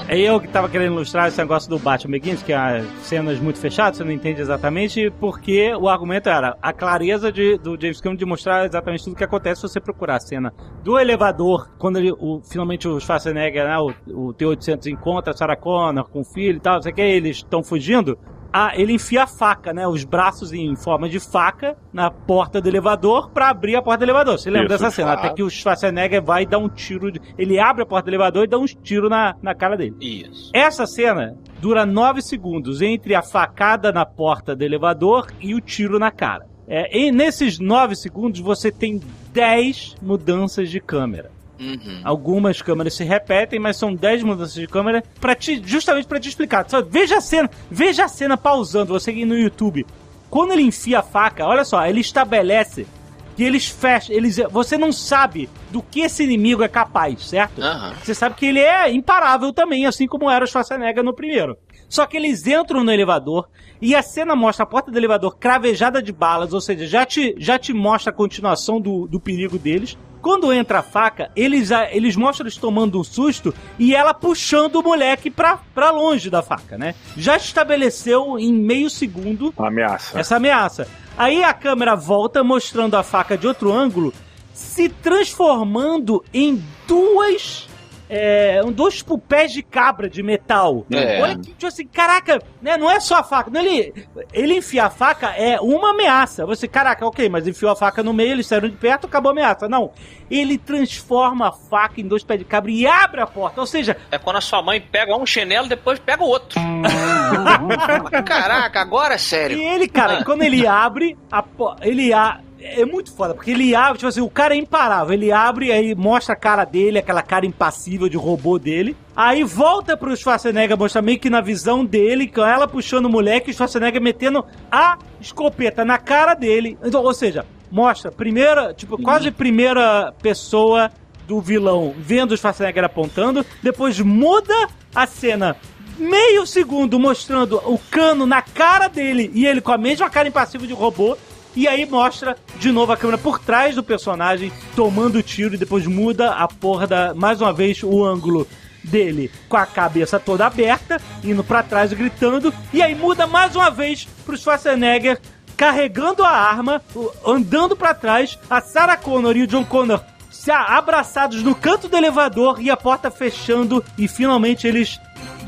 É 0.10 0.18
eu 0.20 0.40
que 0.42 0.50
tava 0.50 0.68
querendo 0.68 0.94
ilustrar 0.94 1.30
esse 1.30 1.38
negócio 1.38 1.70
do 1.70 1.80
Batman 1.80 2.12
Begins, 2.12 2.44
que 2.44 2.52
é 2.52 2.84
cenas 3.04 3.40
muito 3.40 3.58
fechadas, 3.58 3.98
você 3.98 4.04
não 4.04 4.12
entende 4.12 4.42
exatamente, 4.42 5.10
porque 5.20 5.74
o 5.76 5.88
argumento 5.88 6.28
era 6.28 6.58
a 6.62 6.74
clareza 6.74 7.32
de- 7.32 7.58
do 7.58 7.80
James 7.80 8.02
Cameron 8.02 8.18
de 8.18 8.26
mostrar 8.26 8.66
exatamente 8.66 9.04
tudo 9.06 9.14
o 9.14 9.16
que 9.16 9.24
acontece 9.24 9.62
se 9.62 9.68
você 9.70 9.80
procurar 9.80 10.18
a 10.18 10.20
cena 10.20 10.54
do 10.84 11.00
elevador, 11.00 11.70
quando 11.78 11.98
ele, 11.98 12.12
o- 12.12 12.42
finalmente 12.44 12.86
o 12.88 13.00
Schwarzenegger, 13.00 13.66
né, 13.66 13.78
o, 13.78 13.94
o 14.30 14.34
T-800 14.34 14.88
encontra 14.88 15.32
a 15.34 15.38
Sarah 15.38 15.56
Connor 15.56 16.10
com 16.10 16.20
o 16.20 16.26
filho 16.26 16.58
e 16.58 16.60
tal, 16.60 16.76
não 16.76 16.82
sei 16.82 16.92
o 16.92 16.96
que, 16.96 17.02
eles 17.02 17.38
estão 17.38 17.64
fugindo. 17.64 18.20
Ah, 18.52 18.72
ele 18.76 18.94
enfia 18.94 19.24
a 19.24 19.28
faca, 19.28 19.72
né? 19.74 19.88
Os 19.88 20.04
braços 20.04 20.52
em 20.54 20.76
forma 20.76 21.08
de 21.08 21.20
faca 21.20 21.78
na 21.94 22.10
porta 22.10 22.60
do 22.60 22.68
elevador 22.68 23.30
pra 23.30 23.50
abrir 23.50 23.76
a 23.76 23.82
porta 23.82 24.00
do 24.00 24.06
elevador. 24.06 24.38
Você 24.40 24.50
lembra 24.50 24.74
Isso, 24.76 24.84
dessa 24.84 24.96
cena? 24.96 25.12
claro. 25.14 25.28
Até 25.28 25.36
que 25.36 25.44
o 25.44 25.50
Schwarzenegger 25.50 26.24
vai 26.24 26.46
dar 26.46 26.58
um 26.58 26.68
tiro. 26.70 27.12
de- 27.12 27.22
Ele 27.38 27.60
abre 27.60 27.84
a 27.84 27.86
porta 27.86 28.06
do 28.06 28.10
elevador 28.10 28.44
e 28.44 28.48
dá 28.48 28.58
uns 28.58 28.74
tiros 28.74 29.10
na, 29.10 29.36
na 29.42 29.54
cara 29.54 29.78
dele. 29.78 29.96
Isso. 30.02 30.50
Essa 30.54 30.86
cena 30.88 31.36
dura 31.60 31.86
9 31.86 32.22
segundos 32.22 32.82
entre 32.82 33.14
a 33.16 33.22
facada 33.22 33.92
na 33.92 34.06
porta 34.06 34.56
do 34.56 34.64
elevador 34.64 35.28
e 35.40 35.54
o 35.54 35.62
tiro 35.62 36.00
na 36.00 36.10
cara. 36.12 36.48
É, 36.68 36.96
e 36.98 37.12
nesses 37.12 37.58
9 37.60 37.96
segundos 37.96 38.40
você 38.40 38.72
tem 38.72 39.02
10 39.34 39.96
mudanças 40.02 40.70
de 40.70 40.80
câmera. 40.80 41.32
Uhum. 41.60 42.02
Algumas 42.04 42.62
câmeras 42.62 42.94
se 42.94 43.04
repetem, 43.04 43.60
mas 43.60 43.78
são 43.78 43.94
10 43.94 44.24
mudanças 44.24 44.54
de 44.54 44.68
câmera 44.68 45.04
para 45.20 45.36
te, 45.36 45.62
justamente 45.66 46.08
para 46.08 46.20
te 46.20 46.30
explicar. 46.30 46.66
Só 46.70 46.82
veja 46.82 47.18
a 47.18 47.22
cena, 47.22 47.50
veja 47.70 48.06
a 48.06 48.08
cena 48.08 48.38
pausando, 48.38 48.94
você 48.94 49.12
aqui 49.12 49.26
no 49.26 49.38
YouTube. 49.38 49.86
Quando 50.30 50.54
ele 50.54 50.62
enfia 50.62 51.00
a 51.00 51.04
faca, 51.04 51.46
olha 51.46 51.66
só, 51.66 51.86
ele 51.86 52.00
estabelece 52.00 52.88
que 53.36 53.44
eles 53.44 53.68
fecham, 53.68 54.16
eles, 54.16 54.38
você 54.52 54.78
não 54.78 54.92
sabe 54.92 55.50
do 55.72 55.82
que 55.82 56.02
esse 56.02 56.24
inimigo 56.24 56.62
é 56.62 56.68
capaz, 56.68 57.26
certo? 57.26 57.62
Aham. 57.62 57.94
Você 58.04 58.14
sabe 58.14 58.36
que 58.36 58.46
ele 58.46 58.60
é 58.60 58.92
imparável 58.92 59.54
também, 59.54 59.86
assim 59.86 60.08
como 60.08 60.30
era 60.30 60.44
o 60.44 60.48
Schwarzenegger 60.48 61.04
no 61.04 61.14
primeiro. 61.14 61.58
Só 61.88 62.06
que 62.06 62.18
eles 62.18 62.46
entram 62.46 62.84
no 62.84 62.92
elevador 62.92 63.48
e 63.82 63.96
a 63.96 64.02
cena 64.02 64.36
mostra 64.36 64.64
a 64.64 64.68
porta 64.68 64.92
do 64.92 64.98
elevador 64.98 65.38
cravejada 65.38 66.02
de 66.02 66.12
balas, 66.12 66.54
ou 66.54 66.60
seja, 66.60 66.86
já 66.86 67.06
te, 67.06 67.36
já 67.38 67.58
te 67.58 67.74
mostra 67.74 68.12
a 68.12 68.16
continuação 68.16 68.80
do, 68.80 69.08
do 69.08 69.20
perigo 69.20 69.58
deles. 69.58 69.98
Quando 70.22 70.52
entra 70.52 70.80
a 70.80 70.84
faca, 70.84 71.32
eles, 71.34 71.70
eles 71.92 72.18
mostram 72.18 72.46
eles 72.46 72.58
tomando 72.58 73.00
um 73.00 73.04
susto 73.06 73.54
e 73.78 73.96
ela 73.96 74.14
puxando 74.14 74.76
o 74.76 74.84
moleque 74.84 75.30
pra, 75.30 75.60
pra 75.74 75.92
longe 75.92 76.30
da 76.30 76.42
faca, 76.42 76.78
né? 76.78 76.94
Já 77.16 77.38
estabeleceu 77.38 78.38
em 78.38 78.54
meio 78.54 78.90
segundo 78.90 79.54
ameaça. 79.58 80.20
essa 80.20 80.36
ameaça. 80.36 80.88
Aí 81.18 81.42
a 81.42 81.54
câmera 81.54 81.96
volta 81.96 82.44
mostrando 82.44 82.96
a 82.96 83.04
faca 83.04 83.38
de 83.38 83.48
outro 83.48 83.72
ângulo, 83.72 84.14
se 84.54 84.90
transformando 84.90 86.24
em 86.34 86.62
duas. 86.86 87.69
É, 88.10 88.60
um- 88.66 88.72
dois 88.72 88.96
tipo, 88.98 89.18
pés 89.20 89.52
de 89.54 89.62
cabra 89.62 90.10
de 90.10 90.24
metal. 90.24 90.86
É. 90.92 91.22
Olha 91.22 91.36
que, 91.36 91.52
tipo 91.52 91.68
assim, 91.68 91.86
caraca, 91.86 92.42
né? 92.62 92.76
Não 92.76 92.90
é 92.90 93.00
só 93.00 93.18
a 93.18 93.24
faca. 93.24 93.52
Não, 93.52 93.62
ele, 93.62 93.94
ele 94.34 94.56
enfiar 94.58 94.88
a 94.88 94.90
faca 94.90 95.28
é 95.36 95.60
uma 95.62 95.92
ameaça. 95.92 96.46
Você, 96.46 96.68
caraca, 96.68 97.06
ok, 97.06 97.30
mas 97.30 97.48
enfiou 97.48 97.72
a 97.72 97.76
faca 97.76 98.02
no 98.02 98.12
meio, 98.14 98.32
eles 98.32 98.48
saíram 98.48 98.68
de 98.68 98.76
perto, 98.78 99.06
acabou 99.06 99.30
a 99.30 99.34
ameaça. 99.34 99.70
Não. 99.70 99.92
Ele 100.30 100.58
transforma 100.58 101.50
a 101.50 101.52
faca 101.52 102.02
em 102.02 102.08
dois 102.08 102.24
pés 102.24 102.40
de 102.40 102.46
cabra 102.46 102.72
e 102.72 102.86
abre 102.88 103.22
a 103.22 103.28
porta. 103.28 103.62
Ou 103.62 103.68
seja, 103.68 103.96
É 104.12 104.18
quando 104.18 104.38
a 104.38 104.42
sua 104.42 104.62
mãe 104.62 104.82
pega 104.82 105.16
um 105.16 105.26
chinelo 105.26 105.66
e 105.68 105.70
depois 105.70 106.00
pega 106.00 106.24
o 106.24 106.28
outro. 106.28 106.60
Caraca, 108.26 108.80
agora 108.82 109.16
é 109.16 109.18
sério. 109.18 109.58
E 109.58 109.64
ele, 109.64 109.88
cara, 109.88 110.20
Ah. 110.20 110.24
quando 110.26 110.44
ele 110.44 110.66
abre, 110.68 111.18
a 111.32 111.44
ele 111.82 112.14
a 112.14 112.40
é 112.62 112.86
muito 112.86 113.12
foda, 113.14 113.34
porque 113.34 113.52
ele 113.52 113.76
abre, 113.76 114.00
tipo 114.00 114.08
assim, 114.08 114.22
o 114.22 114.30
cara 114.30 114.54
é 114.54 114.58
imparável. 114.58 115.14
Ele 115.14 115.32
abre, 115.32 115.72
aí 115.72 115.96
mostra 115.96 116.34
a 116.34 116.38
cara 116.38 116.66
dele, 116.66 117.00
aquela 117.00 117.22
cara 117.22 117.46
impassível 117.46 118.10
de 118.10 118.18
robô 118.18 118.60
dele. 118.60 118.96
Aí 119.16 119.44
volta 119.44 119.96
pro 119.96 120.16
Schwarzenegger, 120.16 120.78
mostra 120.78 121.02
meio 121.02 121.20
que 121.20 121.30
na 121.30 121.42
visão 121.42 121.86
dele, 121.86 122.28
com 122.28 122.46
ela 122.46 122.68
puxando 122.68 123.06
o 123.06 123.10
moleque, 123.10 123.50
e 123.50 123.52
o 123.52 123.56
Schwarzenegger 123.56 124.02
metendo 124.02 124.46
a 124.72 124.98
escopeta 125.20 125.86
na 125.86 125.98
cara 125.98 126.34
dele. 126.34 126.78
Então, 126.84 127.04
ou 127.04 127.14
seja, 127.14 127.46
mostra, 127.72 128.12
primeira, 128.12 128.74
tipo, 128.74 129.02
quase 129.02 129.32
primeira 129.32 130.14
pessoa 130.22 130.92
do 131.28 131.40
vilão 131.40 131.94
vendo 131.98 132.32
o 132.32 132.38
Schwarzenegger 132.38 132.84
apontando, 132.84 133.46
depois 133.62 134.00
muda 134.00 134.68
a 134.94 135.06
cena 135.06 135.56
meio 136.00 136.48
segundo 136.48 136.98
mostrando 136.98 137.58
o 137.66 137.78
cano 137.92 138.26
na 138.26 138.42
cara 138.42 138.88
dele 138.88 139.30
e 139.34 139.46
ele 139.46 139.60
com 139.60 139.72
a 139.72 139.78
mesma 139.78 140.10
cara 140.10 140.28
impassível 140.28 140.66
de 140.66 140.74
robô. 140.74 141.18
E 141.56 141.68
aí 141.68 141.86
mostra 141.86 142.38
de 142.58 142.72
novo 142.72 142.92
a 142.92 142.98
câmera 142.98 143.18
por 143.18 143.40
trás 143.40 143.76
do 143.76 143.84
personagem 143.84 144.52
tomando 144.76 145.24
tiro 145.24 145.56
e 145.56 145.58
depois 145.58 145.86
muda 145.88 146.32
a 146.32 146.48
porra 146.48 146.88
da, 146.88 147.14
mais 147.14 147.42
uma 147.42 147.52
vez 147.52 147.82
o 147.84 148.06
ângulo 148.06 148.48
dele 148.84 149.32
com 149.48 149.58
a 149.58 149.66
cabeça 149.66 150.20
toda 150.20 150.46
aberta, 150.46 151.02
indo 151.24 151.44
pra 151.44 151.64
trás 151.64 151.92
gritando. 151.92 152.54
E 152.74 152.82
aí 152.82 152.96
muda 152.96 153.28
mais 153.28 153.56
uma 153.56 153.70
vez 153.70 154.08
pro 154.26 154.38
Schwarzenegger 154.38 155.20
carregando 155.58 156.24
a 156.24 156.30
arma, 156.30 156.82
andando 157.26 157.76
pra 157.76 157.94
trás, 157.94 158.40
a 158.50 158.62
Sarah 158.62 158.96
Connor 158.96 159.36
e 159.36 159.44
o 159.44 159.48
John 159.48 159.66
Connor 159.66 160.02
se 160.40 160.52
abraçados 160.52 161.44
no 161.44 161.54
canto 161.54 161.90
do 161.90 161.98
elevador 161.98 162.62
e 162.62 162.70
a 162.70 162.78
porta 162.78 163.12
fechando 163.12 163.84
e 163.98 164.08
finalmente 164.08 164.66
eles 164.66 164.98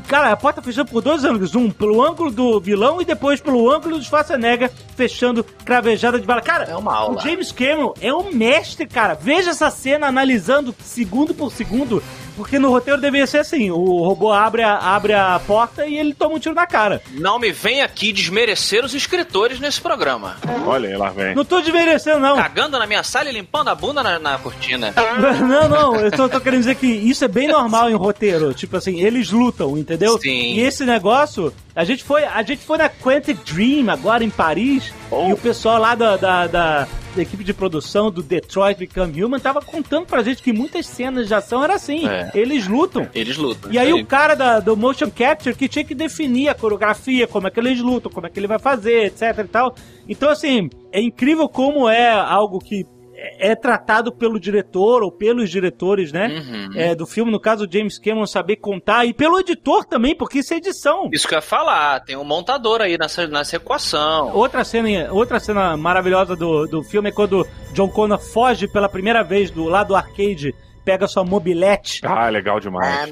Cara, 0.06 0.30
a 0.32 0.36
porta 0.36 0.60
fechando 0.60 0.90
por 0.90 1.02
dois 1.02 1.24
ângulos. 1.24 1.54
Um 1.54 1.70
pelo 1.70 2.02
ângulo 2.04 2.30
do 2.30 2.60
vilão 2.60 3.00
e 3.00 3.04
depois 3.04 3.40
pelo 3.40 3.70
ângulo 3.70 3.98
do 3.98 4.04
Schwarzenegger 4.04 4.70
fechando 4.96 5.42
cravejada 5.64 6.18
de 6.20 6.26
bala. 6.26 6.40
Cara, 6.40 6.64
É 6.64 6.76
uma 6.76 6.94
aula. 6.94 7.16
o 7.16 7.20
James 7.20 7.50
Cameron 7.52 7.94
é 8.00 8.12
um 8.12 8.32
mestre, 8.32 8.86
cara. 8.86 9.14
Veja 9.14 9.50
essa 9.50 9.70
cena 9.70 10.06
analisando 10.06 10.74
segundo 10.82 11.34
por 11.34 11.50
segundo. 11.52 12.02
Porque 12.36 12.58
no 12.58 12.70
roteiro 12.70 13.00
deveria 13.00 13.26
ser 13.26 13.38
assim: 13.38 13.70
o 13.70 14.02
robô 14.04 14.32
abre 14.32 14.62
a, 14.62 14.76
abre 14.76 15.12
a 15.12 15.40
porta 15.46 15.86
e 15.86 15.96
ele 15.96 16.14
toma 16.14 16.36
um 16.36 16.38
tiro 16.38 16.54
na 16.54 16.66
cara. 16.66 17.02
Não 17.12 17.38
me 17.38 17.52
vem 17.52 17.82
aqui 17.82 18.12
desmerecer 18.12 18.84
os 18.84 18.94
escritores 18.94 19.60
nesse 19.60 19.80
programa. 19.80 20.36
Olha 20.66 20.88
aí, 20.88 20.96
lá 20.96 21.10
vem. 21.10 21.34
Não 21.34 21.44
tô 21.44 21.60
desmerecendo, 21.60 22.20
não. 22.20 22.36
Cagando 22.36 22.78
na 22.78 22.86
minha 22.86 23.02
sala 23.02 23.28
e 23.28 23.32
limpando 23.32 23.68
a 23.68 23.74
bunda 23.74 24.02
na, 24.02 24.18
na 24.18 24.38
cortina. 24.38 24.92
Não, 25.42 25.68
não, 25.68 25.96
eu 25.96 26.16
só 26.16 26.28
tô 26.28 26.40
querendo 26.40 26.60
dizer 26.60 26.74
que 26.76 26.86
isso 26.86 27.24
é 27.24 27.28
bem 27.28 27.48
normal 27.48 27.90
em 27.90 27.94
roteiro. 27.94 28.54
Tipo 28.54 28.76
assim, 28.76 29.00
eles 29.00 29.30
lutam, 29.30 29.76
entendeu? 29.76 30.18
Sim. 30.18 30.54
E 30.54 30.60
esse 30.60 30.84
negócio, 30.84 31.52
a 31.74 31.84
gente 31.84 32.04
foi, 32.04 32.24
a 32.24 32.42
gente 32.42 32.64
foi 32.64 32.78
na 32.78 32.88
Quantic 32.88 33.38
Dream 33.52 33.90
agora 33.90 34.22
em 34.24 34.30
Paris, 34.30 34.92
e 35.28 35.32
o 35.32 35.36
pessoal 35.36 35.78
lá 35.78 35.94
da, 35.94 36.16
da, 36.16 36.46
da- 36.46 36.88
da 37.14 37.20
equipe 37.20 37.44
de 37.44 37.52
produção 37.52 38.10
do 38.10 38.22
Detroit 38.22 38.78
Become 38.78 39.22
Human 39.22 39.38
tava 39.38 39.60
contando 39.60 40.06
pra 40.06 40.22
gente 40.22 40.42
que 40.42 40.50
muitas 40.50 40.86
cenas 40.86 41.28
de 41.28 41.34
ação 41.34 41.62
era 41.62 41.74
assim. 41.74 42.08
É. 42.08 42.30
Eles 42.34 42.66
lutam. 42.66 43.06
Eles 43.14 43.36
lutam. 43.36 43.70
E 43.70 43.78
aí 43.78 43.90
isso 43.90 43.98
o 44.00 44.06
cara 44.06 44.34
da, 44.34 44.60
do 44.60 44.74
motion 44.74 45.10
capture 45.10 45.54
que 45.54 45.68
tinha 45.68 45.84
que 45.84 45.94
definir 45.94 46.48
a 46.48 46.54
coreografia, 46.54 47.26
como 47.26 47.48
é 47.48 47.50
que 47.50 47.60
eles 47.60 47.78
lutam, 47.82 48.10
como 48.10 48.26
é 48.26 48.30
que 48.30 48.40
ele 48.40 48.46
vai 48.46 48.58
fazer, 48.58 49.08
etc 49.08 49.40
e 49.40 49.44
tal. 49.44 49.74
Então, 50.08 50.30
assim, 50.30 50.70
é 50.90 51.02
incrível 51.02 51.50
como 51.50 51.86
é 51.86 52.10
algo 52.10 52.58
que 52.58 52.86
é 53.22 53.52
é 53.52 53.54
tratado 53.54 54.10
pelo 54.10 54.40
diretor 54.40 55.02
ou 55.02 55.12
pelos 55.12 55.50
diretores, 55.50 56.10
né? 56.10 56.28
Uhum. 56.28 56.68
É, 56.74 56.94
do 56.94 57.06
filme, 57.06 57.30
no 57.30 57.38
caso, 57.38 57.66
o 57.66 57.70
James 57.70 57.98
Cameron 57.98 58.26
saber 58.26 58.56
contar, 58.56 59.04
e 59.04 59.12
pelo 59.12 59.38
editor 59.38 59.84
também, 59.84 60.16
porque 60.16 60.38
isso 60.38 60.54
é 60.54 60.56
edição. 60.56 61.08
Isso 61.12 61.28
que 61.28 61.34
eu 61.34 61.38
ia 61.38 61.42
falar, 61.42 62.00
tem 62.00 62.16
um 62.16 62.24
montador 62.24 62.80
aí 62.80 62.96
nessa, 62.98 63.26
nessa 63.26 63.56
equação. 63.56 64.34
Outra 64.34 64.64
cena, 64.64 65.12
outra 65.12 65.38
cena 65.38 65.76
maravilhosa 65.76 66.34
do, 66.34 66.66
do 66.66 66.82
filme 66.82 67.10
é 67.10 67.12
quando 67.12 67.46
John 67.72 67.88
Connor 67.88 68.18
foge 68.18 68.66
pela 68.66 68.88
primeira 68.88 69.22
vez 69.22 69.50
do 69.50 69.64
lado 69.64 69.88
do 69.88 69.96
arcade 69.96 70.54
pega 70.84 71.06
sua 71.06 71.24
mobilete 71.24 72.00
Ah, 72.04 72.28
legal 72.28 72.58
demais. 72.60 73.08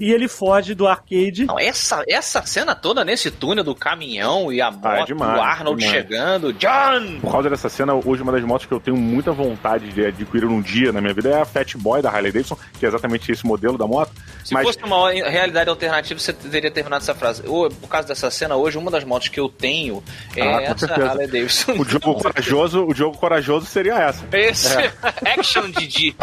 e 0.00 0.12
ele 0.12 0.28
foge 0.28 0.74
do 0.74 0.86
arcade. 0.86 1.46
Não, 1.46 1.58
essa, 1.58 2.02
essa 2.08 2.42
cena 2.44 2.74
toda 2.74 3.04
nesse 3.04 3.30
túnel 3.30 3.64
do 3.64 3.74
caminhão 3.74 4.52
e 4.52 4.60
a 4.60 4.70
moto, 4.70 4.86
Ah, 4.86 5.00
é 5.00 5.04
demais, 5.04 5.38
o 5.38 5.42
Arnold 5.42 5.80
demais. 5.82 5.96
chegando, 6.02 6.52
John! 6.52 7.20
Por 7.20 7.32
causa 7.32 7.50
dessa 7.50 7.68
cena, 7.68 7.94
hoje 7.94 8.22
uma 8.22 8.32
das 8.32 8.42
motos 8.44 8.66
que 8.66 8.72
eu 8.72 8.80
tenho 8.80 8.96
muita 8.96 9.32
vontade 9.32 9.88
de 9.92 10.04
adquirir 10.06 10.46
um 10.46 10.60
dia 10.60 10.92
na 10.92 11.00
minha 11.00 11.14
vida 11.14 11.28
é 11.30 11.40
a 11.40 11.44
Fat 11.44 11.74
Boy 11.76 12.02
da 12.02 12.10
Harley 12.10 12.32
Davidson, 12.32 12.56
que 12.78 12.84
é 12.84 12.88
exatamente 12.88 13.30
esse 13.32 13.44
modelo 13.46 13.76
da 13.76 13.86
moto. 13.86 14.12
Se 14.44 14.54
Mas 14.54 14.64
fosse 14.66 14.78
uma 14.84 15.10
realidade 15.10 15.68
alternativa, 15.68 16.18
você 16.18 16.32
teria 16.32 16.70
terminado 16.70 17.02
essa 17.02 17.14
frase. 17.14 17.42
Ô, 17.46 17.68
Por 17.68 17.88
causa 17.88 18.08
dessa 18.08 18.30
cena, 18.30 18.56
hoje, 18.56 18.78
uma 18.78 18.90
das 18.90 19.04
motos 19.04 19.28
que 19.28 19.38
eu 19.38 19.48
tenho 19.48 20.02
é 20.36 20.42
Ah, 20.42 20.62
essa 20.62 20.78
certeza. 20.86 21.08
Harley 21.10 21.26
Davidson. 21.26 21.72
o 21.72 21.84
jogo 21.84 22.14
corajoso, 22.20 22.84
o 22.86 22.94
jogo 22.94 23.16
corajoso 23.18 23.66
seria 23.66 23.94
essa. 23.98 24.24
Esse 24.32 24.76
Action 25.36 25.70
Didi. 25.70 26.14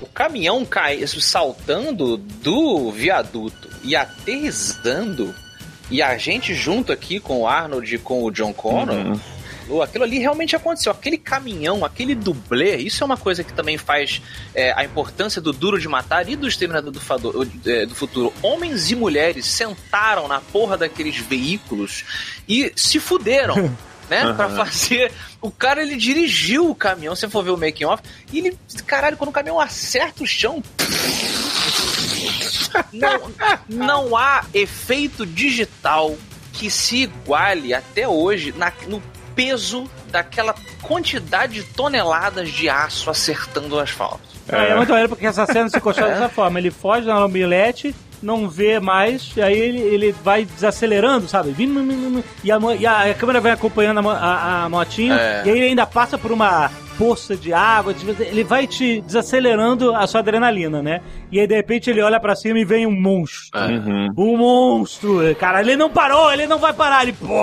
O 0.00 0.06
caminhão 0.06 0.64
cai, 0.64 1.06
saltando 1.06 2.16
do 2.16 2.90
viaduto 2.90 3.68
e 3.82 3.96
aterrissando, 3.96 5.34
e 5.90 6.02
a 6.02 6.16
gente 6.18 6.54
junto 6.54 6.92
aqui 6.92 7.18
com 7.20 7.40
o 7.40 7.46
Arnold 7.46 7.94
e 7.94 7.98
com 7.98 8.24
o 8.24 8.30
John 8.30 8.52
Connor. 8.52 8.94
Uhum. 8.94 9.20
Aquilo 9.82 10.04
ali 10.04 10.18
realmente 10.18 10.54
aconteceu. 10.54 10.92
Aquele 10.92 11.18
caminhão, 11.18 11.84
aquele 11.84 12.14
dublê, 12.14 12.76
isso 12.76 13.02
é 13.02 13.06
uma 13.06 13.16
coisa 13.16 13.42
que 13.42 13.52
também 13.52 13.76
faz 13.76 14.22
é, 14.54 14.72
a 14.72 14.84
importância 14.84 15.40
do 15.40 15.52
Duro 15.52 15.80
de 15.80 15.88
Matar 15.88 16.28
e 16.28 16.36
do 16.36 16.46
Exterminador 16.46 16.92
do, 16.92 17.50
é, 17.66 17.84
do 17.84 17.94
Futuro. 17.94 18.32
Homens 18.42 18.90
e 18.90 18.94
mulheres 18.94 19.46
sentaram 19.46 20.28
na 20.28 20.40
porra 20.40 20.76
daqueles 20.76 21.16
veículos 21.16 22.04
e 22.48 22.72
se 22.76 23.00
fuderam. 23.00 23.74
Né, 24.08 24.32
pra 24.34 24.48
fazer. 24.50 25.10
O 25.40 25.50
cara 25.50 25.82
ele 25.82 25.96
dirigiu 25.96 26.70
o 26.70 26.74
caminhão, 26.74 27.14
se 27.16 27.22
você 27.22 27.28
for 27.28 27.42
ver 27.42 27.50
o 27.50 27.56
making 27.56 27.84
off, 27.86 28.02
e 28.32 28.38
ele, 28.38 28.58
caralho, 28.86 29.16
quando 29.16 29.30
o 29.30 29.32
caminhão 29.32 29.58
acerta 29.60 30.22
o 30.22 30.26
chão, 30.26 30.62
não, 32.92 33.30
não 33.68 34.16
há 34.16 34.44
efeito 34.54 35.26
digital 35.26 36.16
que 36.52 36.70
se 36.70 37.02
iguale 37.02 37.74
até 37.74 38.06
hoje 38.08 38.54
na- 38.56 38.72
no 38.88 39.02
peso 39.34 39.90
daquela 40.10 40.54
quantidade 40.80 41.54
de 41.54 41.62
toneladas 41.64 42.50
de 42.50 42.68
aço 42.68 43.10
acertando 43.10 43.76
o 43.76 43.78
asfalto. 43.80 44.20
Ah, 44.48 44.62
é 44.62 44.74
muito 44.76 44.88
maneiro 44.88 45.08
porque 45.10 45.26
essa 45.26 45.44
cena 45.44 45.68
se 45.68 45.80
constrói 45.80 46.10
dessa 46.14 46.28
forma. 46.28 46.58
Ele 46.58 46.70
foge 46.70 47.06
na 47.06 47.20
mobilete, 47.20 47.94
não 48.22 48.48
vê 48.48 48.80
mais, 48.80 49.32
e 49.36 49.42
aí 49.42 49.58
ele, 49.58 49.78
ele 49.78 50.12
vai 50.24 50.44
desacelerando, 50.44 51.28
sabe? 51.28 51.54
E 52.42 52.50
a, 52.50 52.58
e 52.76 52.86
a 53.10 53.14
câmera 53.14 53.40
vai 53.40 53.52
acompanhando 53.52 54.08
a, 54.08 54.14
a, 54.14 54.64
a 54.64 54.68
motinha, 54.68 55.14
É. 55.14 55.42
e 55.46 55.50
aí 55.50 55.56
ele 55.58 55.66
ainda 55.68 55.86
passa 55.86 56.16
por 56.18 56.32
uma 56.32 56.70
poça 56.98 57.36
de 57.36 57.52
água, 57.52 57.94
ele 58.20 58.42
vai 58.42 58.66
te 58.66 59.02
desacelerando 59.02 59.94
a 59.94 60.06
sua 60.06 60.20
adrenalina, 60.20 60.82
né? 60.82 61.02
E 61.30 61.38
aí 61.38 61.46
de 61.46 61.54
repente 61.54 61.90
ele 61.90 62.00
olha 62.00 62.18
pra 62.18 62.34
cima 62.34 62.58
e 62.58 62.64
vem 62.64 62.86
um 62.86 62.90
monstro. 63.00 63.60
Uhum. 63.60 64.08
Um 64.16 64.36
monstro! 64.38 65.18
Cara, 65.38 65.60
ele 65.60 65.76
não 65.76 65.90
parou, 65.90 66.32
ele 66.32 66.46
não 66.46 66.58
vai 66.58 66.72
parar, 66.72 67.02
ele 67.02 67.12
pô! 67.12 67.36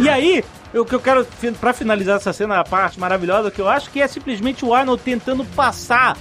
E 0.00 0.08
aí, 0.08 0.44
o 0.72 0.84
que 0.84 0.94
eu 0.94 1.00
quero, 1.00 1.26
pra 1.60 1.72
finalizar 1.72 2.16
essa 2.16 2.32
cena, 2.32 2.60
a 2.60 2.64
parte 2.64 2.98
maravilhosa, 3.00 3.50
que 3.50 3.60
eu 3.60 3.68
acho 3.68 3.90
que 3.90 4.00
é 4.00 4.06
simplesmente 4.06 4.64
o 4.64 4.72
Arnold 4.72 5.02
tentando 5.02 5.44
passar 5.46 6.16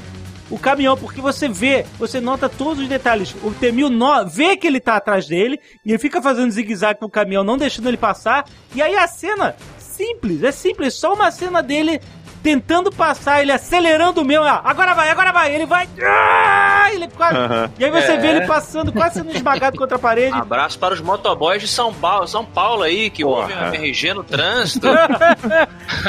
o 0.52 0.60
caminhão, 0.60 0.96
porque 0.98 1.22
você 1.22 1.48
vê, 1.48 1.86
você 1.98 2.20
nota 2.20 2.48
todos 2.50 2.84
os 2.84 2.88
detalhes. 2.90 3.34
O 3.44 3.52
Temil 3.52 3.90
no- 3.90 4.26
vê 4.28 4.56
que 4.58 4.68
ele 4.68 4.80
tá 4.80 4.98
atrás 4.98 5.26
dele, 5.26 5.60
e 5.86 5.90
ele 5.92 5.98
fica 5.98 6.22
fazendo 6.22 6.52
zigue-zague 6.52 7.00
o 7.02 7.10
caminhão, 7.10 7.44
não 7.44 7.58
deixando 7.58 7.88
ele 7.88 7.98
passar, 7.98 8.46
e 8.76 8.82
aí 8.82 8.96
a 8.96 9.08
cena, 9.08 9.56
simples, 9.80 10.44
é 10.44 10.52
simples, 10.52 10.94
só 10.94 11.14
uma 11.14 11.32
cena 11.32 11.64
dele 11.64 12.00
tentando 12.44 12.92
passar, 12.92 13.42
ele 13.42 13.52
acelerando 13.52 14.22
o 14.22 14.26
meu, 14.26 14.42
ó, 14.42 14.62
agora 14.64 14.94
vai, 14.94 15.10
agora 15.10 15.32
vai, 15.32 15.54
ele 15.54 15.66
vai, 15.66 15.88
ah, 16.04 16.90
ele 16.92 17.08
quase, 17.10 17.38
e 17.78 17.86
aí 17.86 17.92
você 17.92 18.12
É. 18.14 18.18
vê 18.18 18.28
ele 18.28 18.48
passando, 18.48 18.92
quase 18.92 19.16
sendo 19.16 19.32
esmagado 19.32 19.78
contra 19.78 19.96
a 19.98 20.00
parede, 20.00 20.36
Abraço 20.36 20.78
para 20.80 20.94
os 20.94 21.02
motoboys 21.02 21.62
de 21.62 21.68
São 21.68 21.94
Paulo, 21.94 22.28
São 22.28 22.44
Paulo 22.44 22.84
aí, 22.84 23.10
que 23.10 23.24
ouvem 23.24 23.56
a 23.56 23.68
MRG 23.68 24.14
no 24.14 24.24
trânsito. 24.24 24.88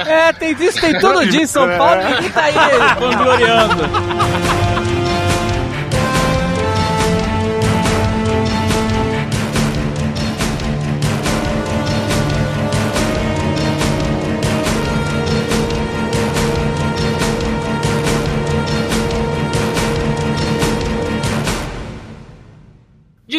É, 0.06 0.32
tem 0.32 0.54
disso, 0.54 0.80
tem 0.80 0.98
todo 1.00 1.26
dia 1.26 1.42
em 1.42 1.46
São 1.46 1.68
Paulo 1.76 2.00
e 2.00 2.04
ninguém 2.14 2.30
tá 2.30 2.44
aí 2.44 2.54
vangloriando. 2.98 3.82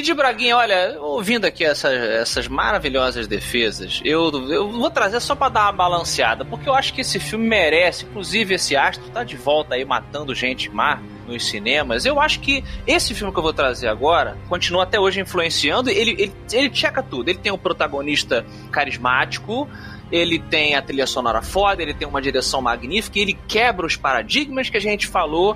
Didi 0.04 0.14
Braguinha, 0.16 0.58
olha, 0.58 0.98
ouvindo 1.00 1.46
aqui 1.46 1.64
essa- 1.64 1.88
essas 1.90 2.50
maravilhosas 2.50 3.26
defesas, 3.26 4.02
eu, 4.04 4.30
eu 4.52 4.70
vou 4.70 4.92
trazer 4.92 5.22
só 5.22 5.34
pra 5.34 5.48
dar 5.48 5.62
uma 5.68 5.72
balanceada, 5.72 6.44
porque 6.44 6.68
eu 6.68 6.74
acho 6.74 6.94
que 6.94 7.00
esse 7.00 7.22
filme 7.22 7.48
merece, 7.48 8.04
inclusive 8.04 8.54
esse 8.56 8.76
astro 8.76 9.10
tá 9.12 9.24
de 9.24 9.38
volta 9.38 9.76
aí 9.76 9.86
matando 9.86 10.36
gente 10.36 10.70
má 10.70 11.00
nos 11.26 11.46
cinemas. 11.48 12.06
Eu 12.06 12.20
acho 12.20 12.42
que 12.42 12.66
esse 12.86 13.16
filme 13.16 13.32
que 13.32 13.40
eu 13.40 13.44
vou 13.44 13.54
trazer 13.54 13.88
agora 13.88 14.38
continua 14.50 14.84
até 14.84 15.00
hoje 15.00 15.22
influenciando. 15.22 15.90
Ele, 15.90 16.12
ele, 16.20 16.34
ele 16.52 16.70
checa 16.76 17.02
tudo. 17.02 17.30
Ele 17.30 17.40
tem 17.40 17.54
um 17.54 17.58
protagonista 17.58 18.46
carismático, 18.74 19.70
ele 20.12 20.38
tem 20.38 20.76
a 20.76 20.82
trilha 20.82 21.08
sonora 21.08 21.42
foda, 21.42 21.82
ele 21.82 21.94
tem 21.94 22.06
uma 22.06 22.22
direção 22.22 22.62
magnífica, 22.62 23.20
ele 23.20 23.40
quebra 23.48 23.86
os 23.86 23.96
paradigmas 23.96 24.70
que 24.70 24.76
a 24.76 24.82
gente 24.82 25.08
falou, 25.08 25.56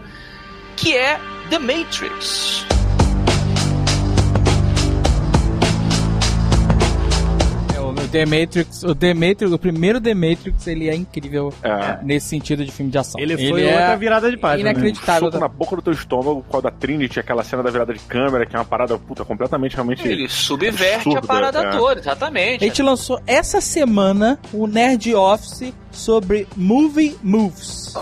que 0.77 0.95
é 0.95 1.19
The 1.49 1.59
Matrix. 1.59 2.65
The 8.17 8.25
Matrix, 8.25 8.83
o 8.83 8.95
The 8.95 9.13
Matrix, 9.13 9.51
o 9.51 9.59
primeiro 9.59 10.01
The 10.01 10.13
Matrix, 10.13 10.67
ele 10.67 10.89
é 10.89 10.95
incrível 10.95 11.53
É. 11.61 11.99
nesse 12.03 12.27
sentido 12.29 12.65
de 12.65 12.71
filme 12.71 12.91
de 12.91 12.97
ação. 12.97 13.19
ele 13.19 13.35
foi 13.49 13.63
é 13.63 13.71
outra 13.73 13.95
virada 13.95 14.29
de 14.31 14.37
página, 14.37 14.63
né? 14.65 14.71
inacreditável. 14.71 15.29
Soco 15.31 15.39
na 15.39 15.47
boca 15.47 15.75
do 15.75 15.81
teu 15.81 15.93
estômago, 15.93 16.45
a 16.51 16.61
da 16.61 16.71
Trinity, 16.71 17.19
aquela 17.19 17.43
cena 17.43 17.61
da 17.63 17.69
virada 17.71 17.93
de 17.93 17.99
câmera, 17.99 18.45
que 18.45 18.55
é 18.55 18.59
uma 18.59 18.65
parada 18.65 18.97
puta, 18.97 19.23
completamente 19.23 19.73
realmente. 19.75 20.07
Ele 20.07 20.27
subverte 20.27 21.09
a 21.09 21.17
absurda, 21.19 21.21
parada 21.27 21.59
é. 21.63 21.71
toda, 21.77 21.99
exatamente. 21.99 22.63
A 22.63 22.67
gente 22.67 22.81
lançou 22.81 23.19
essa 23.27 23.61
semana 23.61 24.39
o 24.53 24.65
Nerd 24.67 25.13
Office 25.13 25.73
sobre 25.91 26.47
Movie 26.55 27.15
Moves. 27.23 27.93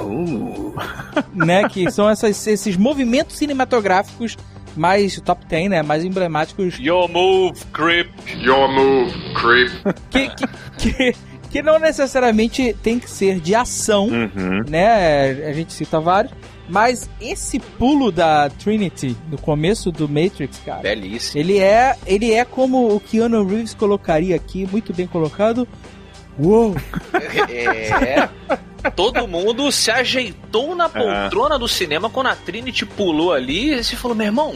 né? 1.33 1.67
Que 1.69 1.89
são 1.91 2.09
essas- 2.09 2.45
esses 2.47 2.77
movimentos 2.77 3.37
cinematográficos 3.37 4.37
mais 4.75 5.19
top 5.21 5.45
10, 5.45 5.69
né? 5.69 5.81
Mais 5.83 6.03
emblemáticos 6.03 6.77
Your 6.79 7.09
move, 7.09 7.59
creep. 7.73 8.09
Your 8.41 8.67
move, 8.69 9.13
creep. 9.33 9.71
que, 10.09 10.29
que, 10.29 10.47
que, 10.77 11.15
que 11.49 11.61
não 11.61 11.79
necessariamente 11.79 12.75
tem 12.83 12.99
que 12.99 13.09
ser 13.09 13.39
de 13.39 13.55
ação, 13.55 14.07
Uhum. 14.07 14.63
né? 14.69 15.29
A 15.47 15.53
gente 15.53 15.71
cita 15.73 15.99
vários. 15.99 16.33
Mas 16.67 17.07
esse 17.21 17.59
pulo 17.59 18.11
da 18.11 18.49
Trinity 18.49 19.15
no 19.29 19.37
começo 19.37 19.91
do 19.91 20.09
Matrix, 20.09 20.59
cara, 20.65 20.81
Belíssimo. 20.81 21.39
ele 21.39 21.59
é, 21.59 21.95
ele 22.07 22.33
é 22.33 22.43
como 22.43 22.93
o 22.95 22.99
Keanu 22.99 23.45
Reeves 23.45 23.75
colocaria 23.75 24.35
aqui, 24.35 24.67
muito 24.71 24.91
bem 24.91 25.05
colocado. 25.05 25.67
Uou! 26.39 26.75
É. 27.49 28.27
Todo 28.91 29.27
mundo 29.27 29.71
se 29.71 29.91
ajeitou 29.91 30.75
na 30.75 30.87
poltrona 30.89 31.57
do 31.57 31.67
cinema 31.67 32.09
quando 32.09 32.27
a 32.27 32.35
Trinity 32.35 32.85
pulou 32.85 33.33
ali 33.33 33.73
e 33.73 33.83
se 33.83 33.95
falou: 33.95 34.15
meu 34.15 34.27
irmão, 34.27 34.55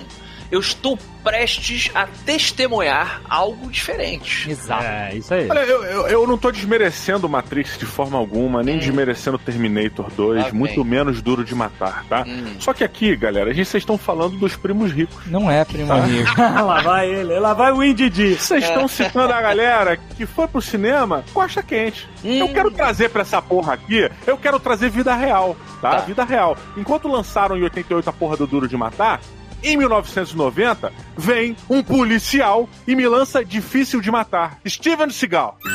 eu 0.52 0.60
estou 0.60 0.98
prestes 1.24 1.92
a 1.94 2.08
testemunhar 2.26 3.22
algo 3.30 3.70
diferente. 3.70 4.50
Exato. 4.50 4.84
É, 4.84 5.16
isso 5.16 5.34
aí. 5.34 5.48
Olha, 5.50 5.60
eu, 5.60 5.84
eu, 5.84 6.08
eu 6.08 6.28
não 6.28 6.38
tô 6.38 6.50
desmerecendo 6.52 7.28
Matrix 7.28 7.78
de 7.78 7.86
forma 7.86 8.18
alguma, 8.18 8.64
nem 8.64 8.78
desmerecendo 8.78 9.38
Terminator 9.38 10.10
2, 10.12 10.44
Lá 10.46 10.54
muito 10.54 10.84
menos 10.86 11.22
duro 11.22 11.44
de 11.44 11.54
matar, 11.54 12.06
tá? 12.06 12.24
Hum. 12.26 12.56
Só 12.60 12.74
que 12.74 12.84
aqui, 12.84 13.16
galera, 13.16 13.52
a 13.52 13.54
gente 13.54 13.68
vocês 13.68 13.82
estão 13.82 13.98
falando 13.98 14.38
dos 14.38 14.56
primos 14.56 14.92
ricos. 14.92 15.26
Não 15.28 15.52
é, 15.52 15.64
primo 15.66 15.88
Tá. 15.88 15.96
amigo. 16.04 16.30
lá 16.38 16.82
vai 16.82 17.10
ele, 17.10 17.40
lá 17.40 17.54
vai 17.54 17.72
o 17.72 17.84
Indy 17.84 18.10
Vocês 18.36 18.64
estão 18.64 18.88
citando 18.88 19.34
a 19.34 19.42
galera 19.42 19.98
que 19.98 20.26
foi 20.26 20.48
pro 20.48 20.62
cinema 20.62 21.24
coxa 21.34 21.62
quente. 21.62 22.08
Eu 22.24 22.50
quero 22.50 22.72
trazer 22.72 23.10
pra 23.10 23.22
essa 23.22 23.42
porra 23.42 23.74
aqui, 23.74 24.10
eu 24.26 24.38
quero 24.38 24.60
trazer 24.60 24.90
vida 24.90 25.14
real, 25.14 25.56
tá? 25.82 25.90
Tá. 25.90 25.98
Vida 26.00 26.24
real. 26.24 26.58
Enquanto 26.78 27.08
lançaram 27.08 27.58
em 27.58 27.64
88 27.64 28.10
a 28.10 28.14
porra 28.14 28.38
do 28.38 28.48
Duro 28.48 28.68
de 28.68 28.78
Matar, 28.78 29.20
em 29.64 29.78
1990, 29.78 30.92
vem 31.18 31.56
um 31.70 31.82
policial 31.84 32.68
e 32.88 32.96
me 32.96 33.08
lança 33.08 33.44
Difícil 33.44 34.02
de 34.02 34.12
Matar. 34.12 34.58
Steven 34.68 35.10
Seagal. 35.10 35.58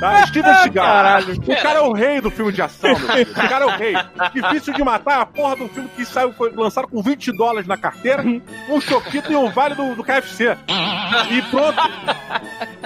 Tá? 0.00 0.26
Steven 0.26 0.54
Seagal. 0.54 0.84
Caralho. 0.84 1.34
O 1.34 1.62
cara 1.62 1.78
é 1.78 1.82
o 1.82 1.92
rei 1.92 2.20
do 2.20 2.30
filme 2.30 2.52
de 2.52 2.60
ação. 2.60 2.90
meu 2.90 3.08
filho. 3.08 3.30
O 3.30 3.34
cara 3.48 3.64
é 3.64 3.66
o 3.66 3.70
rei. 3.70 3.94
Difícil 4.34 4.74
de 4.74 4.84
matar 4.84 5.12
é 5.18 5.22
a 5.22 5.26
porra 5.26 5.56
do 5.56 5.68
filme 5.68 5.88
que 5.96 6.04
saiu, 6.04 6.32
foi 6.34 6.52
lançado 6.54 6.88
com 6.88 7.00
20 7.02 7.32
dólares 7.32 7.66
na 7.66 7.76
carteira, 7.76 8.22
um 8.68 8.80
choquito 8.80 9.32
e 9.32 9.36
um 9.36 9.50
vale 9.50 9.74
do, 9.74 9.94
do 9.94 10.04
KFC. 10.04 10.56
E 11.30 11.42
pronto. 11.42 11.78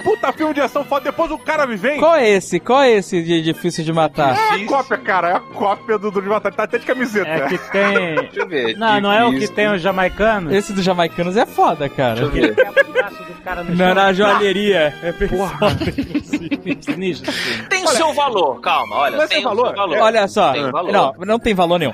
Puta 0.03 0.31
filme 0.31 0.53
de 0.53 0.61
ação 0.61 0.85
foda. 0.85 1.05
Depois 1.05 1.29
o 1.31 1.37
cara 1.37 1.65
me 1.67 1.75
vem. 1.75 1.99
Qual 1.99 2.15
é 2.15 2.29
esse? 2.29 2.59
Qual 2.59 2.81
é 2.81 2.91
esse 2.91 3.21
de 3.21 3.41
difícil 3.41 3.83
de 3.83 3.91
matar? 3.91 4.35
É 4.35 4.63
a 4.63 4.65
cópia, 4.65 4.97
cara. 4.97 5.29
É 5.29 5.33
a 5.35 5.39
cópia 5.39 5.97
do, 5.97 6.09
do 6.09 6.21
de 6.21 6.29
matar. 6.29 6.53
Tá 6.53 6.63
até 6.63 6.77
de 6.77 6.85
camiseta. 6.85 7.29
É 7.29 7.47
que 7.47 7.57
tem. 7.71 8.15
Deixa 8.15 8.39
eu 8.39 8.47
ver. 8.47 8.77
Não, 8.77 9.01
não 9.01 9.11
é 9.11 9.23
o 9.25 9.29
que 9.29 9.35
Difícil. 9.35 9.55
tem 9.55 9.71
os 9.73 9.81
jamaicanos? 10.09 10.53
Esse 10.53 10.73
dos 10.73 10.83
jamaicanos 10.83 11.37
é 11.37 11.45
foda, 11.45 11.89
cara. 11.89 12.15
Deixa 12.15 12.25
eu 12.25 12.55
ver. 12.55 12.55
Não, 13.69 13.77
chão. 13.77 13.95
na 13.95 14.13
joalheria. 14.13 14.93
É 15.01 15.11
Porra. 15.11 15.69
Sinistro. 16.81 17.31
Tem 17.69 17.83
o 17.83 17.87
seu 17.89 18.13
valor, 18.13 18.59
calma, 18.59 18.95
olha. 18.97 19.17
Mas 19.17 19.29
tem 19.29 19.37
tem 19.37 19.45
valor? 19.45 19.67
seu 19.67 19.75
valor. 19.75 19.97
Olha 19.99 20.27
só. 20.27 20.51
Tem 20.53 20.69
valor. 20.71 20.91
Não, 20.91 21.15
não 21.25 21.39
tem 21.39 21.53
valor 21.53 21.79
nenhum. 21.79 21.93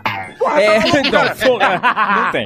É, 0.58 0.80
não, 0.80 1.36
porra, 1.48 1.82
não 2.24 2.32
tem. 2.32 2.46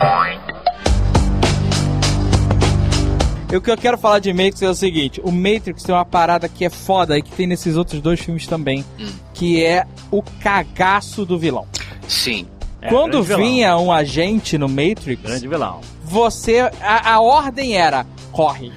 O 3.55 3.61
que 3.61 3.71
eu 3.71 3.77
quero 3.77 3.97
falar 3.97 4.19
de 4.19 4.31
Matrix 4.33 4.61
é 4.61 4.69
o 4.69 4.75
seguinte: 4.75 5.21
o 5.23 5.31
Matrix 5.31 5.83
tem 5.83 5.95
uma 5.95 6.03
parada 6.05 6.49
que 6.49 6.65
é 6.65 6.69
foda 6.69 7.17
e 7.17 7.21
que 7.21 7.31
tem 7.31 7.47
nesses 7.47 7.77
outros 7.77 8.01
dois 8.01 8.19
filmes 8.19 8.45
também, 8.45 8.83
Hum. 8.99 9.07
que 9.33 9.63
é 9.63 9.85
o 10.11 10.21
cagaço 10.43 11.25
do 11.25 11.39
vilão. 11.39 11.65
Sim. 12.07 12.45
É, 12.81 12.89
Quando 12.89 13.11
grande 13.13 13.27
vilão. 13.27 13.41
vinha 13.41 13.77
um 13.77 13.91
agente 13.91 14.57
no 14.57 14.67
Matrix, 14.69 15.21
Grande 15.23 15.47
vilão. 15.47 15.81
você. 16.03 16.69
A, 16.81 17.13
a 17.13 17.19
ordem 17.21 17.75
era 17.77 18.05
corre. 18.31 18.71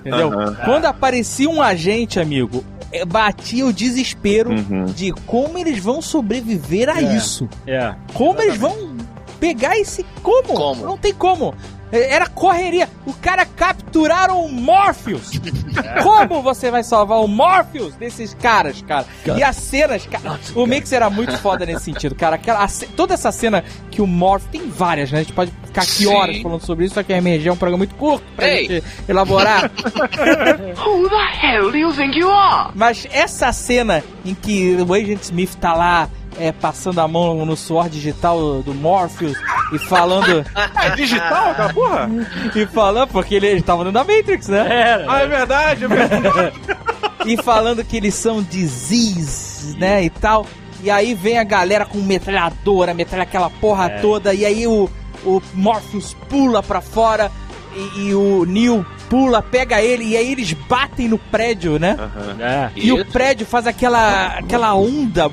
Entendeu? 0.00 0.32
Aham. 0.38 0.56
Quando 0.64 0.84
aparecia 0.84 1.48
um 1.48 1.60
agente, 1.62 2.20
amigo, 2.20 2.62
eh, 2.92 3.04
batia 3.04 3.64
o 3.66 3.72
desespero 3.72 4.50
Uhum. 4.50 4.84
de 4.84 5.10
como 5.12 5.56
eles 5.58 5.78
vão 5.82 6.02
sobreviver 6.02 6.88
a 6.88 7.00
É. 7.00 7.16
isso. 7.16 7.48
É. 7.66 7.94
Como 8.12 8.40
eles 8.42 8.56
vão 8.58 8.94
pegar 9.40 9.76
esse. 9.78 10.04
Como? 10.22 10.48
Como? 10.54 10.84
Não 10.84 10.98
tem 10.98 11.14
como. 11.14 11.54
É, 11.90 12.12
Era 12.14 12.26
correria. 12.28 12.88
O 13.06 13.12
cara 13.14 13.45
capturaram 13.56 14.44
o 14.44 14.52
Morpheus. 14.52 15.32
Como 16.02 16.42
você 16.42 16.70
vai 16.70 16.84
salvar 16.84 17.20
o 17.20 17.26
Morpheus 17.26 17.94
desses 17.94 18.34
caras, 18.34 18.82
cara? 18.82 19.06
E 19.36 19.42
as 19.42 19.56
cenas, 19.56 20.06
cara. 20.06 20.38
O 20.54 20.66
Mix 20.66 20.92
era 20.92 21.08
muito 21.08 21.36
foda 21.38 21.64
nesse 21.64 21.84
sentido, 21.84 22.14
cara. 22.14 22.36
Aquela, 22.36 22.66
toda 22.94 23.14
essa 23.14 23.32
cena 23.32 23.64
que 23.90 24.00
o 24.00 24.06
Morpheus. 24.06 24.50
Tem 24.50 24.68
várias, 24.68 25.10
né? 25.10 25.20
A 25.20 25.22
gente 25.22 25.32
pode 25.32 25.50
ficar 25.64 25.82
aqui 25.82 25.90
Sim. 25.90 26.06
horas 26.06 26.38
falando 26.38 26.60
sobre 26.60 26.84
isso, 26.84 26.94
só 26.94 27.02
que 27.02 27.12
a 27.12 27.16
MRG 27.16 27.48
é 27.48 27.52
um 27.52 27.56
programa 27.56 27.78
muito 27.78 27.94
curto 27.94 28.24
pra 28.36 28.48
Ei. 28.48 28.68
gente 28.68 28.84
elaborar. 29.08 29.70
Who 30.86 31.08
the 31.08 31.46
hell 31.46 31.70
do 31.70 31.76
you 31.76 31.92
think 31.92 32.18
you 32.18 32.30
are? 32.30 32.70
Mas 32.74 33.08
essa 33.10 33.52
cena 33.52 34.04
em 34.24 34.34
que 34.34 34.76
o 34.76 34.92
Agent 34.92 35.22
Smith 35.22 35.54
tá 35.56 35.72
lá 35.74 36.08
é, 36.38 36.52
passando 36.52 37.00
a 37.00 37.08
mão 37.08 37.44
no 37.46 37.56
suor 37.56 37.88
digital 37.88 38.62
do 38.62 38.74
Morpheus 38.74 39.36
e 39.72 39.78
falando. 39.78 40.44
É 40.82 40.90
digital 40.90 41.50
aquela 41.50 41.72
porra? 41.72 42.08
e 42.54 42.66
falando, 42.66 43.08
porque 43.10 43.34
ele, 43.34 43.46
ele 43.46 43.62
tava 43.62 43.84
dentro 43.84 44.04
da 44.04 44.04
Matrix, 44.04 44.46
né? 44.48 44.66
Era. 44.70 45.04
Ah, 45.12 45.18
é 45.20 45.26
verdade. 45.26 45.84
É 45.84 45.88
verdade. 45.88 46.52
E 47.26 47.36
falando 47.42 47.82
que 47.84 47.96
eles 47.96 48.14
são 48.14 48.40
disease, 48.40 49.76
né? 49.78 50.04
E 50.04 50.10
tal. 50.10 50.46
E 50.82 50.90
aí 50.90 51.12
vem 51.14 51.38
a 51.38 51.44
galera 51.44 51.84
com 51.84 51.98
metralhadora, 51.98 52.94
metralha 52.94 53.24
aquela 53.24 53.50
porra 53.50 53.86
É. 53.86 53.98
toda. 54.00 54.32
E 54.32 54.44
aí 54.44 54.66
o, 54.66 54.88
o 55.24 55.42
Morpheus 55.54 56.14
pula 56.28 56.62
pra 56.62 56.80
fora 56.80 57.32
e, 57.76 58.08
e 58.08 58.14
o 58.14 58.44
Neo 58.44 58.84
pula, 59.08 59.42
pega 59.42 59.80
ele. 59.80 60.04
E 60.04 60.16
aí 60.16 60.32
eles 60.32 60.52
batem 60.52 61.08
no 61.08 61.18
prédio, 61.18 61.78
né? 61.78 61.96
É. 62.40 62.70
E 62.76 62.92
o 62.92 62.96
Isso. 62.96 63.12
prédio 63.12 63.46
faz 63.46 63.66
aquela, 63.66 64.38
aquela 64.38 64.74
onda 64.74 65.28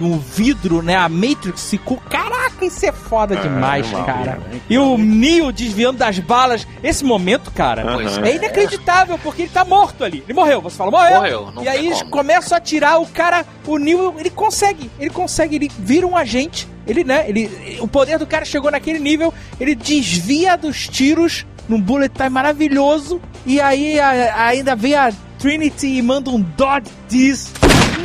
no 0.00 0.18
vidro, 0.18 0.82
né? 0.82 0.96
A 0.96 1.08
Matrix 1.08 1.70
ficou. 1.70 1.98
Caraca, 2.08 2.64
isso 2.64 2.84
é 2.86 2.92
foda 2.92 3.36
demais, 3.36 3.90
maluco, 3.90 4.10
cara. 4.10 4.40
E 4.68 4.78
o 4.78 4.96
Neo 4.98 5.52
desviando 5.52 5.98
das 5.98 6.18
balas. 6.18 6.66
Esse 6.82 7.04
momento, 7.04 7.50
cara, 7.50 7.82
Pois 7.94 8.18
é 8.18 8.36
inacreditável, 8.36 9.18
porque 9.18 9.42
ele 9.42 9.50
tá 9.50 9.64
morto 9.64 10.04
ali. 10.04 10.22
Ele 10.26 10.34
morreu, 10.34 10.60
você 10.60 10.76
fala, 10.76 10.90
morreu. 10.90 11.14
Morreu, 11.16 11.52
não 11.54 11.62
e 11.62 11.68
aí 11.68 11.86
eles 11.86 11.98
como. 12.00 12.10
começam 12.10 12.56
a 12.56 12.58
atirar, 12.58 13.00
o 13.00 13.06
cara, 13.06 13.44
o 13.66 13.78
Neo, 13.78 14.14
ele 14.18 14.30
consegue. 14.30 14.90
Ele 14.98 15.10
consegue, 15.10 15.56
ele 15.56 15.70
vira 15.78 16.06
um 16.06 16.16
agente. 16.16 16.68
Ele, 16.86 17.02
né? 17.02 17.24
Ele, 17.26 17.78
o 17.80 17.88
poder 17.88 18.18
do 18.18 18.26
cara 18.26 18.44
chegou 18.44 18.70
naquele 18.70 18.98
nível, 18.98 19.32
ele 19.58 19.74
desvia 19.74 20.56
dos 20.56 20.86
tiros 20.86 21.46
num 21.68 21.80
bullet 21.80 22.12
time 22.14 22.30
maravilhoso. 22.30 23.20
E 23.46 23.60
aí 23.60 23.98
a- 24.00 24.46
ainda 24.46 24.74
vem 24.76 24.94
a 24.94 25.12
Trinity 25.38 25.86
e 25.98 26.02
manda 26.02 26.30
um 26.30 26.40
Dodge 26.40 26.90
This. 27.08 27.52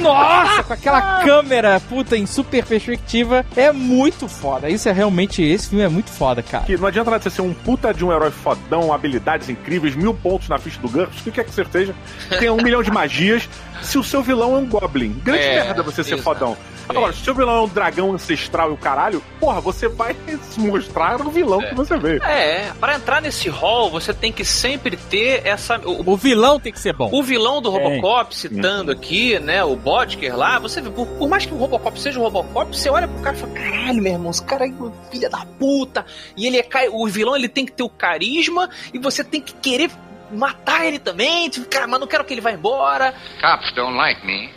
Nossa, 0.02 0.63
com 0.63 0.74
aquela 0.74 1.24
câmera, 1.24 1.80
puta, 1.89 2.15
em 2.15 2.26
super 2.26 2.63
perspectiva. 2.63 3.45
É 3.56 3.72
muito 3.72 4.28
foda. 4.30 4.69
Isso 4.69 4.88
é 4.88 4.91
realmente. 4.93 5.41
Esse 5.43 5.69
filme 5.69 5.84
é 5.84 5.89
muito 5.89 6.10
foda, 6.10 6.41
cara. 6.41 6.63
Que 6.65 6.78
não 6.78 6.88
adianta 6.88 7.12
nada 7.12 7.22
você 7.24 7.30
ser 7.30 7.41
um 7.41 7.54
puta 7.54 7.93
de 7.93 8.06
um 8.06 8.12
herói 8.12 8.32
fodão, 8.32 8.93
habilidades 8.93 9.50
incríveis, 9.50 9.95
mil 9.95 10.13
pontos 10.13 10.48
na 10.48 10.58
ficha 10.58 10.80
do 10.80 10.88
GURPS, 10.88 11.19
o 11.19 11.24
que 11.24 11.32
quer 11.32 11.43
que 11.43 11.52
você 11.54 11.65
seja, 11.69 11.95
tenha 12.39 12.54
um 12.54 12.58
milhão 12.62 12.82
de 12.82 12.91
magias, 12.91 13.50
se 13.82 13.98
o 13.98 14.04
seu 14.04 14.22
vilão 14.22 14.56
é 14.56 14.60
um 14.60 14.65
Goblin. 14.67 15.19
Grande 15.24 15.43
É, 15.43 15.63
merda 15.65 15.84
você 15.84 16.04
ser 16.04 16.13
exato. 16.15 16.24
fodão. 16.24 16.58
Agora, 16.89 17.13
se 17.13 17.21
o 17.21 17.23
seu 17.23 17.36
vilão 17.36 17.56
é 17.56 17.62
um 17.62 17.67
dragão 17.67 18.12
ancestral 18.13 18.71
e 18.71 18.73
o 18.73 18.78
caralho, 18.78 19.23
porra, 19.39 19.62
você 19.62 19.88
vai 19.88 20.15
se 20.41 20.60
mostrar 20.60 21.19
no 21.19 21.30
vilão 21.30 21.60
que 21.60 21.75
você 21.75 21.97
veio. 21.97 22.21
É, 22.23 22.71
pra 22.80 22.95
entrar 22.95 23.21
nesse 23.21 23.47
hall, 23.47 23.91
você 23.91 24.13
tem 24.13 24.32
que 24.32 24.43
sempre 24.43 24.97
ter 24.97 25.45
essa. 25.45 25.78
O, 25.80 26.13
O 26.13 26.17
vilão 26.17 26.60
tem 26.60 26.73
que 26.73 26.80
ser 26.80 26.93
bom. 26.93 27.10
o 27.13 27.21
vilão 27.23 27.62
do. 27.62 27.69
Robocop, 27.69 28.36
citando 28.36 28.91
aqui, 28.91 29.38
né, 29.39 29.63
o 29.63 29.75
Bodker 29.75 30.36
lá, 30.36 30.58
você 30.58 30.82
vê, 30.82 30.89
por, 30.89 31.06
por 31.06 31.30
mais 31.30 31.45
que 31.45 31.54
o 31.54 31.58
Robocop 31.58 31.99
seja 31.99 32.19
o 32.19 32.23
Robocop, 32.23 32.75
você 32.75 32.89
olha 32.89 33.08
pro 33.08 33.21
cara 33.21 33.36
e 33.36 33.39
fala, 33.39 33.54
caralho, 33.54 34.02
meu 34.02 34.13
irmão, 34.13 34.32
esse 34.32 34.43
cara 34.43 34.65
aí 34.65 34.71
é 34.71 34.84
um 34.84 34.91
filho 35.12 35.30
da 35.30 35.45
puta. 35.60 36.06
E 36.36 36.47
ele 36.47 36.58
é. 36.58 36.67
O 36.91 37.08
vilão 37.08 37.36
ele 37.36 37.47
tem 37.47 37.65
que 37.65 37.71
ter 37.71 37.84
o 37.84 37.89
carisma 37.89 38.69
e 38.93 38.97
você 38.97 39.23
tem 39.23 39.39
que 39.39 39.54
querer 39.54 39.91
matar 40.32 40.86
ele 40.86 40.99
também. 40.99 41.49
Tipo, 41.49 41.67
cara, 41.67 41.88
mas 41.88 41.99
não 41.99 42.08
quero 42.08 42.23
que 42.25 42.34
ele 42.34 42.41
vá 42.41 42.52
embora. 42.52 43.13
Cops 43.41 43.73
don't 43.75 43.95
like 43.95 44.25
me. 44.25 44.49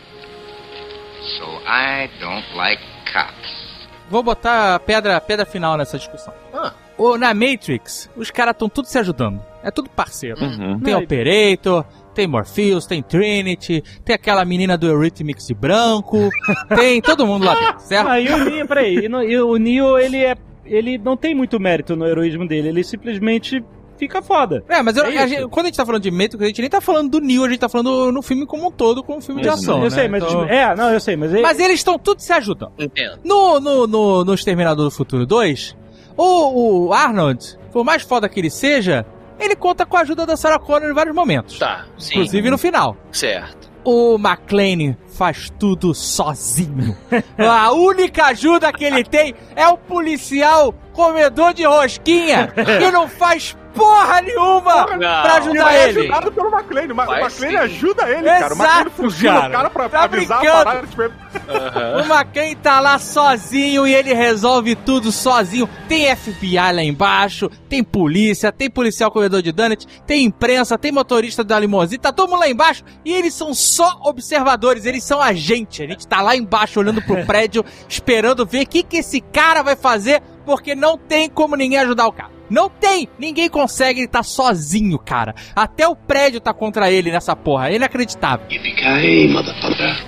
So 1.39 1.45
I 1.67 2.09
don't 2.21 2.45
like 2.57 2.83
cops. 3.13 3.63
Vou 4.11 4.23
botar 4.23 4.75
a 4.75 4.79
pedra, 4.81 5.21
pedra 5.21 5.47
final 5.47 5.77
nessa 5.77 5.97
discussão. 5.99 6.35
Ah. 6.53 6.73
O, 6.99 7.17
na 7.17 7.33
Matrix, 7.33 8.11
os 8.17 8.31
caras 8.31 8.53
estão 8.53 8.69
tudo 8.69 8.87
se 8.87 8.99
ajudando. 8.99 9.41
É 9.63 9.71
tudo 9.71 9.89
parceiro. 9.89 10.39
Uhum. 10.43 10.79
Tem 10.81 10.95
Operator, 10.95 11.85
tem 12.15 12.27
Morpheus, 12.27 12.85
tem 12.87 13.03
Trinity, 13.03 13.83
tem 14.05 14.15
aquela 14.15 14.45
menina 14.45 14.77
do 14.77 14.87
Eurythmics 14.87 15.47
de 15.47 15.55
branco, 15.55 16.29
tem 16.77 17.01
todo 17.01 17.27
mundo 17.27 17.47
lá 17.47 17.55
dentro, 17.55 17.81
certo? 17.81 18.09
Ah, 18.09 18.21
e 18.21 18.29
o 18.29 18.45
Neo, 18.45 18.67
peraí, 18.69 18.97
e 19.05 19.09
no- 19.09 19.23
e 19.23 19.41
o 19.41 19.57
Neo, 19.57 19.99
ele 19.99 20.23
é. 20.25 20.35
Ele 20.65 20.97
não 20.99 21.17
tem 21.17 21.35
muito 21.35 21.59
mérito 21.59 21.97
no 21.97 22.07
heroísmo 22.07 22.47
dele, 22.47 22.69
ele 22.69 22.85
simplesmente 22.85 23.65
fica 24.03 24.21
foda. 24.21 24.65
É, 24.69 24.83
mas 24.83 24.97
eu- 24.97 25.05
É 25.05 25.09
a 25.19 25.25
isso. 25.25 25.29
gente- 25.29 25.49
quando 25.49 25.67
a 25.67 25.69
gente 25.69 25.77
tá 25.77 25.87
falando 25.87 26.03
de 26.03 26.11
Matrix, 26.11 26.43
a 26.43 26.47
gente 26.47 26.61
nem 26.61 26.71
tá 26.71 26.81
falando 26.81 27.11
do 27.11 27.21
Neo, 27.21 27.45
a 27.45 27.49
gente 27.49 27.59
tá 27.61 27.69
falando 27.69 28.11
no 28.11 28.21
filme 28.23 28.45
como 28.47 28.67
um 28.67 28.71
todo, 28.71 29.03
como 29.03 29.19
um 29.19 29.21
filme 29.21 29.43
de 29.43 29.49
ação. 29.49 29.79
eu 29.79 29.85
né? 29.85 29.91
sei, 29.91 30.09
mas. 30.09 30.23
Então- 30.25 30.45
é, 30.45 30.75
não, 30.75 30.91
eu 30.93 31.01
sei, 31.01 31.17
mas. 31.17 31.33
ele- 31.33 31.43
Mas 31.43 31.59
eles 31.61 31.77
estão 31.77 31.99
tudo 31.99 32.21
se 32.21 32.33
ajudando. 32.33 32.73
Entendo. 32.79 33.21
No, 33.25 33.61
no, 33.61 33.87
no, 33.87 34.25
no 34.25 34.35
Exterminador 34.35 34.85
do 34.87 34.91
Futuro 34.91 35.25
2, 35.27 35.77
o, 36.17 36.87
o 36.89 36.93
Arnold, 36.93 37.57
por 37.73 37.85
mais 37.85 38.03
foda 38.03 38.29
que 38.29 38.41
ele 38.41 38.51
seja, 38.51 39.07
ele 39.39 39.55
conta 39.57 39.87
com 39.87 39.97
a 39.97 40.01
ajuda 40.01 40.27
da 40.27 40.37
Sarah 40.37 40.59
Connor 40.59 40.91
em 40.91 40.95
vários 40.95 41.15
momentos. 41.15 41.59
Tá, 41.59 41.87
sim. 41.99 42.15
Inclusive 42.15 42.51
no 42.51 42.59
final. 42.59 42.97
Certo. 43.11 43.71
O 43.85 44.15
McClane 44.17 44.97
faz 45.23 45.53
tudo 45.57 45.95
sozinho. 45.95 46.97
A 47.39 47.71
única 47.71 48.25
ajuda 48.27 48.73
que 48.73 48.85
ele 48.85 49.05
tem 49.05 49.37
é 49.55 49.69
o 49.69 49.79
policial 49.79 50.75
comedor 50.93 51.55
de 51.55 51.63
rosquinha, 51.65 52.49
que 52.49 52.91
não 52.91 53.09
faz 53.09 53.57
porra 53.73 54.21
nenhuma 54.21 54.81
Não, 54.85 54.99
pra 54.99 55.39
Ele 55.41 55.49
ajudar 55.49 55.73
é 55.75 55.89
ele. 55.89 56.01
ajudado 56.01 56.33
pelo 56.33 56.51
McLean. 56.51 56.89
O 56.93 57.25
McLean 57.25 57.61
ajuda 57.63 58.11
ele, 58.11 58.25
cara. 58.29 58.55
O 58.55 58.59
McLean 58.59 58.69
Exato, 58.81 58.91
fuzila 58.91 59.33
cara. 59.33 59.49
o 59.49 59.53
cara 59.53 59.71
pra 59.71 59.89
Tá 59.89 60.03
avisar 60.03 60.41
brincando. 60.41 60.61
a 60.61 60.65
parada. 60.65 60.87
Tipo, 60.89 61.03
O 61.03 62.13
McCain 62.15 62.57
tá 62.57 62.81
lá 62.81 62.99
sozinho 62.99 63.87
e 63.87 63.95
ele 63.95 64.13
resolve 64.13 64.75
tudo 64.75 65.11
sozinho. 65.11 65.67
Tem 65.89 66.15
FBI 66.15 66.57
lá 66.57 66.83
embaixo, 66.83 67.49
tem 67.71 67.83
polícia, 67.83 68.53
tem 68.53 68.69
policial 68.69 69.11
corredor 69.11 69.41
de 69.41 69.51
donut, 69.53 69.87
tem 70.07 70.23
imprensa, 70.27 70.77
tem 70.77 70.93
motorista 70.93 71.43
da 71.43 71.59
limousine, 71.59 71.97
tá 71.99 72.13
todo 72.13 72.29
mundo 72.29 72.41
lá 72.41 72.51
embaixo 72.51 72.85
e 73.07 73.15
eles 73.15 73.33
são 73.33 73.55
só 73.55 74.01
observadores, 74.05 74.85
eles 74.85 75.03
são 75.13 75.21
agentes. 75.21 75.81
A 75.81 75.87
gente 75.87 76.09
tá 76.09 76.23
lá 76.23 76.35
embaixo 76.35 76.81
olhando 76.81 77.03
pro 77.03 77.25
prédio, 77.27 77.63
esperando 77.87 78.47
ver 78.47 78.63
o 78.63 78.67
que, 78.67 78.83
que 78.83 78.97
esse 78.99 79.21
cara 79.21 79.63
vai 79.63 79.77
fazer, 79.77 80.23
porque 80.47 80.75
não 80.75 80.97
tem 80.97 81.29
como 81.29 81.55
ninguém 81.55 81.79
ajudar 81.79 82.07
o 82.07 82.13
cara. 82.13 82.33
Não 82.49 82.69
tem! 82.69 83.09
Ninguém 83.19 83.49
consegue, 83.49 84.01
ele 84.01 84.09
tá 84.09 84.23
sozinho, 84.23 84.99
cara. 84.99 85.35
Até 85.55 85.87
o 85.87 85.95
prédio 85.95 86.41
tá 86.41 86.53
contra 86.53 86.91
ele 86.91 87.11
nessa 87.11 87.37
porra. 87.37 87.71
É 87.71 87.77
inacreditável. 87.77 88.47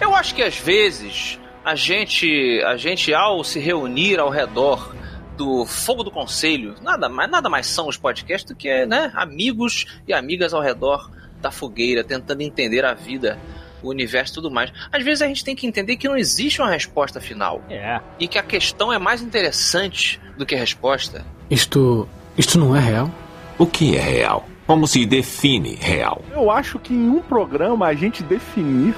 Eu 0.00 0.14
acho 0.14 0.34
que 0.34 0.42
às 0.42 0.58
vezes 0.58 1.38
a 1.62 1.74
gente, 1.74 2.62
a 2.66 2.76
gente 2.76 3.12
ao 3.12 3.44
se 3.44 3.58
reunir 3.58 4.18
ao 4.18 4.30
redor 4.30 4.94
do 5.36 5.66
fogo 5.66 6.02
do 6.02 6.10
conselho, 6.10 6.74
nada 6.80 7.08
mais, 7.08 7.30
nada 7.30 7.50
mais 7.50 7.66
são 7.66 7.88
os 7.88 7.96
podcasts 7.96 8.50
do 8.50 8.56
que 8.56 8.86
né, 8.86 9.10
amigos 9.14 9.86
e 10.06 10.12
amigas 10.12 10.54
ao 10.54 10.62
redor 10.62 11.10
da 11.40 11.50
fogueira, 11.50 12.04
tentando 12.04 12.42
entender 12.42 12.84
a 12.84 12.94
vida 12.94 13.38
o 13.86 13.90
universo 13.90 14.32
e 14.32 14.34
tudo 14.34 14.50
mais. 14.50 14.72
Às 14.92 15.02
vezes 15.02 15.22
a 15.22 15.26
gente 15.26 15.44
tem 15.44 15.54
que 15.54 15.66
entender 15.66 15.96
que 15.96 16.08
não 16.08 16.16
existe 16.16 16.60
uma 16.60 16.70
resposta 16.70 17.20
final. 17.20 17.62
É. 17.68 18.00
E 18.18 18.26
que 18.26 18.38
a 18.38 18.42
questão 18.42 18.92
é 18.92 18.98
mais 18.98 19.22
interessante 19.22 20.20
do 20.36 20.44
que 20.44 20.54
a 20.54 20.58
resposta. 20.58 21.24
Isto. 21.50 22.08
Isto 22.36 22.58
não 22.58 22.74
é 22.74 22.80
real? 22.80 23.10
O 23.56 23.66
que 23.66 23.96
é 23.96 24.00
real? 24.00 24.48
Como 24.66 24.86
se 24.88 25.04
define 25.06 25.76
real? 25.76 26.22
Eu 26.32 26.50
acho 26.50 26.78
que 26.78 26.92
em 26.92 27.08
um 27.08 27.20
programa 27.20 27.86
a 27.86 27.94
gente 27.94 28.22
definir 28.22 28.94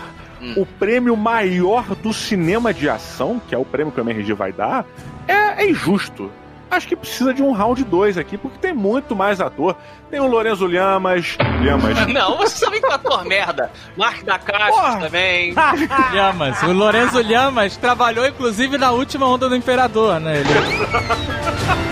o 0.56 0.64
prêmio 0.64 1.16
maior 1.16 1.94
do 1.96 2.12
cinema 2.12 2.72
de 2.72 2.88
ação, 2.88 3.40
que 3.48 3.54
é 3.54 3.58
o 3.58 3.64
prêmio 3.64 3.92
que 3.92 4.00
o 4.00 4.02
MRG 4.02 4.32
vai 4.32 4.52
dar, 4.52 4.86
é, 5.26 5.64
é 5.64 5.70
injusto. 5.70 6.30
Acho 6.70 6.88
que 6.88 6.96
precisa 6.96 7.32
de 7.32 7.42
um 7.42 7.52
round 7.52 7.84
2 7.84 8.18
aqui, 8.18 8.36
porque 8.36 8.58
tem 8.58 8.74
muito 8.74 9.14
mais 9.14 9.40
ator. 9.40 9.76
Tem 10.10 10.20
o 10.20 10.26
Lorenzo 10.26 10.66
Lhamas. 10.66 11.36
Lhamas. 11.62 12.06
Não, 12.12 12.36
você 12.36 12.64
sabe 12.64 12.80
que 12.80 12.86
é 12.86 12.88
um 12.88 12.92
ator 12.92 13.24
merda. 13.24 13.70
Mark 13.96 14.24
da 14.24 14.38
Caixa 14.38 14.98
também. 15.00 15.54
Lhamas. 16.12 16.62
O 16.62 16.72
Lorenzo 16.72 17.22
Lhamas 17.22 17.76
trabalhou, 17.76 18.26
inclusive, 18.26 18.76
na 18.78 18.90
última 18.90 19.26
onda 19.26 19.48
do 19.48 19.56
Imperador, 19.56 20.18
né? 20.20 20.40
Ele... 20.40 20.48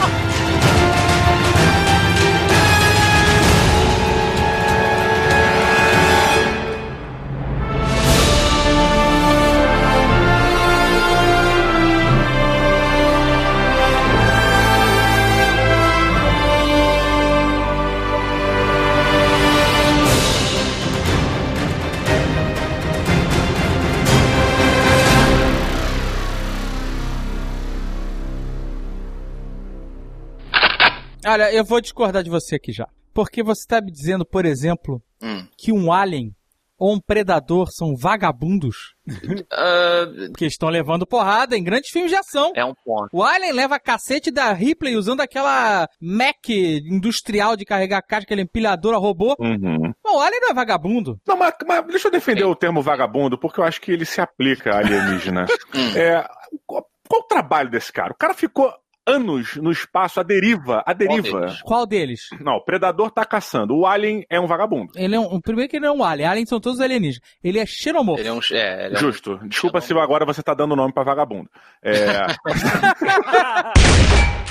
Olha, 31.35 31.53
eu 31.53 31.65
vou 31.65 31.81
discordar 31.81 32.23
de 32.23 32.31
você 32.31 32.55
aqui 32.55 32.71
já. 32.71 32.87
Porque 33.13 33.43
você 33.43 33.63
está 33.63 33.81
me 33.81 33.91
dizendo, 33.91 34.25
por 34.25 34.45
exemplo, 34.47 35.03
Hum. 35.21 35.45
que 35.59 35.73
um 35.73 35.93
alien 35.93 36.33
ou 36.79 36.95
um 36.95 37.01
predador 37.01 37.73
são 37.73 37.97
vagabundos? 37.97 38.95
Porque 40.31 40.47
estão 40.47 40.69
levando 40.69 41.05
porrada 41.05 41.57
em 41.57 41.65
grandes 41.65 41.91
filmes 41.91 42.13
de 42.13 42.17
ação. 42.17 42.53
É 42.55 42.65
um 42.65 42.73
ponto. 42.85 43.09
O 43.13 43.25
Alien 43.25 43.53
leva 43.53 43.81
cacete 43.81 44.31
da 44.31 44.53
Ripley 44.53 44.95
usando 44.95 45.23
aquela 45.23 45.89
Mac 46.01 46.49
industrial 46.49 47.57
de 47.57 47.65
carregar 47.65 48.03
caixa, 48.03 48.23
aquele 48.27 48.43
empilhador 48.43 48.95
a 48.95 48.99
robô. 48.99 49.35
Uhum. 49.41 49.93
Não, 50.05 50.17
o 50.17 50.21
Alien 50.21 50.41
não 50.41 50.51
é 50.51 50.55
vagabundo. 50.55 51.21
Não, 51.27 51.37
mas, 51.37 51.53
mas 51.67 51.85
deixa 51.89 52.07
eu 52.07 52.13
defender 52.13 52.45
o 52.45 52.55
termo 52.55 52.81
vagabundo, 52.81 53.37
porque 53.37 53.59
eu 53.59 53.65
acho 53.65 53.81
que 53.81 53.91
ele 53.91 54.05
se 54.05 54.21
aplica 54.21 54.71
a 54.71 54.79
alienígena. 54.79 55.47
é, 55.99 56.25
qual, 56.65 56.87
qual 57.09 57.23
o 57.23 57.27
trabalho 57.27 57.71
desse 57.71 57.93
cara? 57.93 58.13
O 58.13 58.17
cara 58.17 58.35
ficou 58.35 58.73
anos 59.07 59.57
no 59.57 59.71
espaço, 59.71 60.21
a 60.21 60.23
deriva, 60.23 60.83
a 60.87 60.93
deriva. 60.93 61.55
Qual 61.65 61.87
deles? 61.87 62.29
Não, 62.41 62.55
o 62.55 62.65
predador 62.65 63.11
tá 63.11 63.25
caçando. 63.25 63.77
O 63.77 63.87
alien 63.87 64.25
é 64.31 64.41
um 64.41 64.47
vagabundo. 64.47 64.93
Ele 64.97 65.15
é 65.15 65.21
um, 65.21 65.41
primeiro 65.41 65.71
que 65.71 65.77
ele 65.77 65.87
não 65.87 65.95
é 65.95 65.99
um 65.99 66.05
alien. 66.05 66.29
Aliens 66.29 66.49
são 66.49 66.61
todos 66.61 66.81
alienígenas. 66.81 67.21
Ele 67.43 67.59
é 67.59 67.67
xenomorfo. 67.67 68.21
Ele 68.21 68.29
é 68.29 68.33
um. 68.33 68.41
É, 68.53 68.87
ele 68.87 68.95
é 68.95 68.99
um- 68.99 69.01
Justo. 69.01 69.39
Desculpa 69.49 69.81
se 69.81 69.93
agora 69.93 70.25
você 70.25 70.43
tá 70.43 70.55
dando 70.55 70.77
nome 70.77 70.93
pra 70.93 71.05
vagabundo. 71.05 71.49
É... 71.83 71.95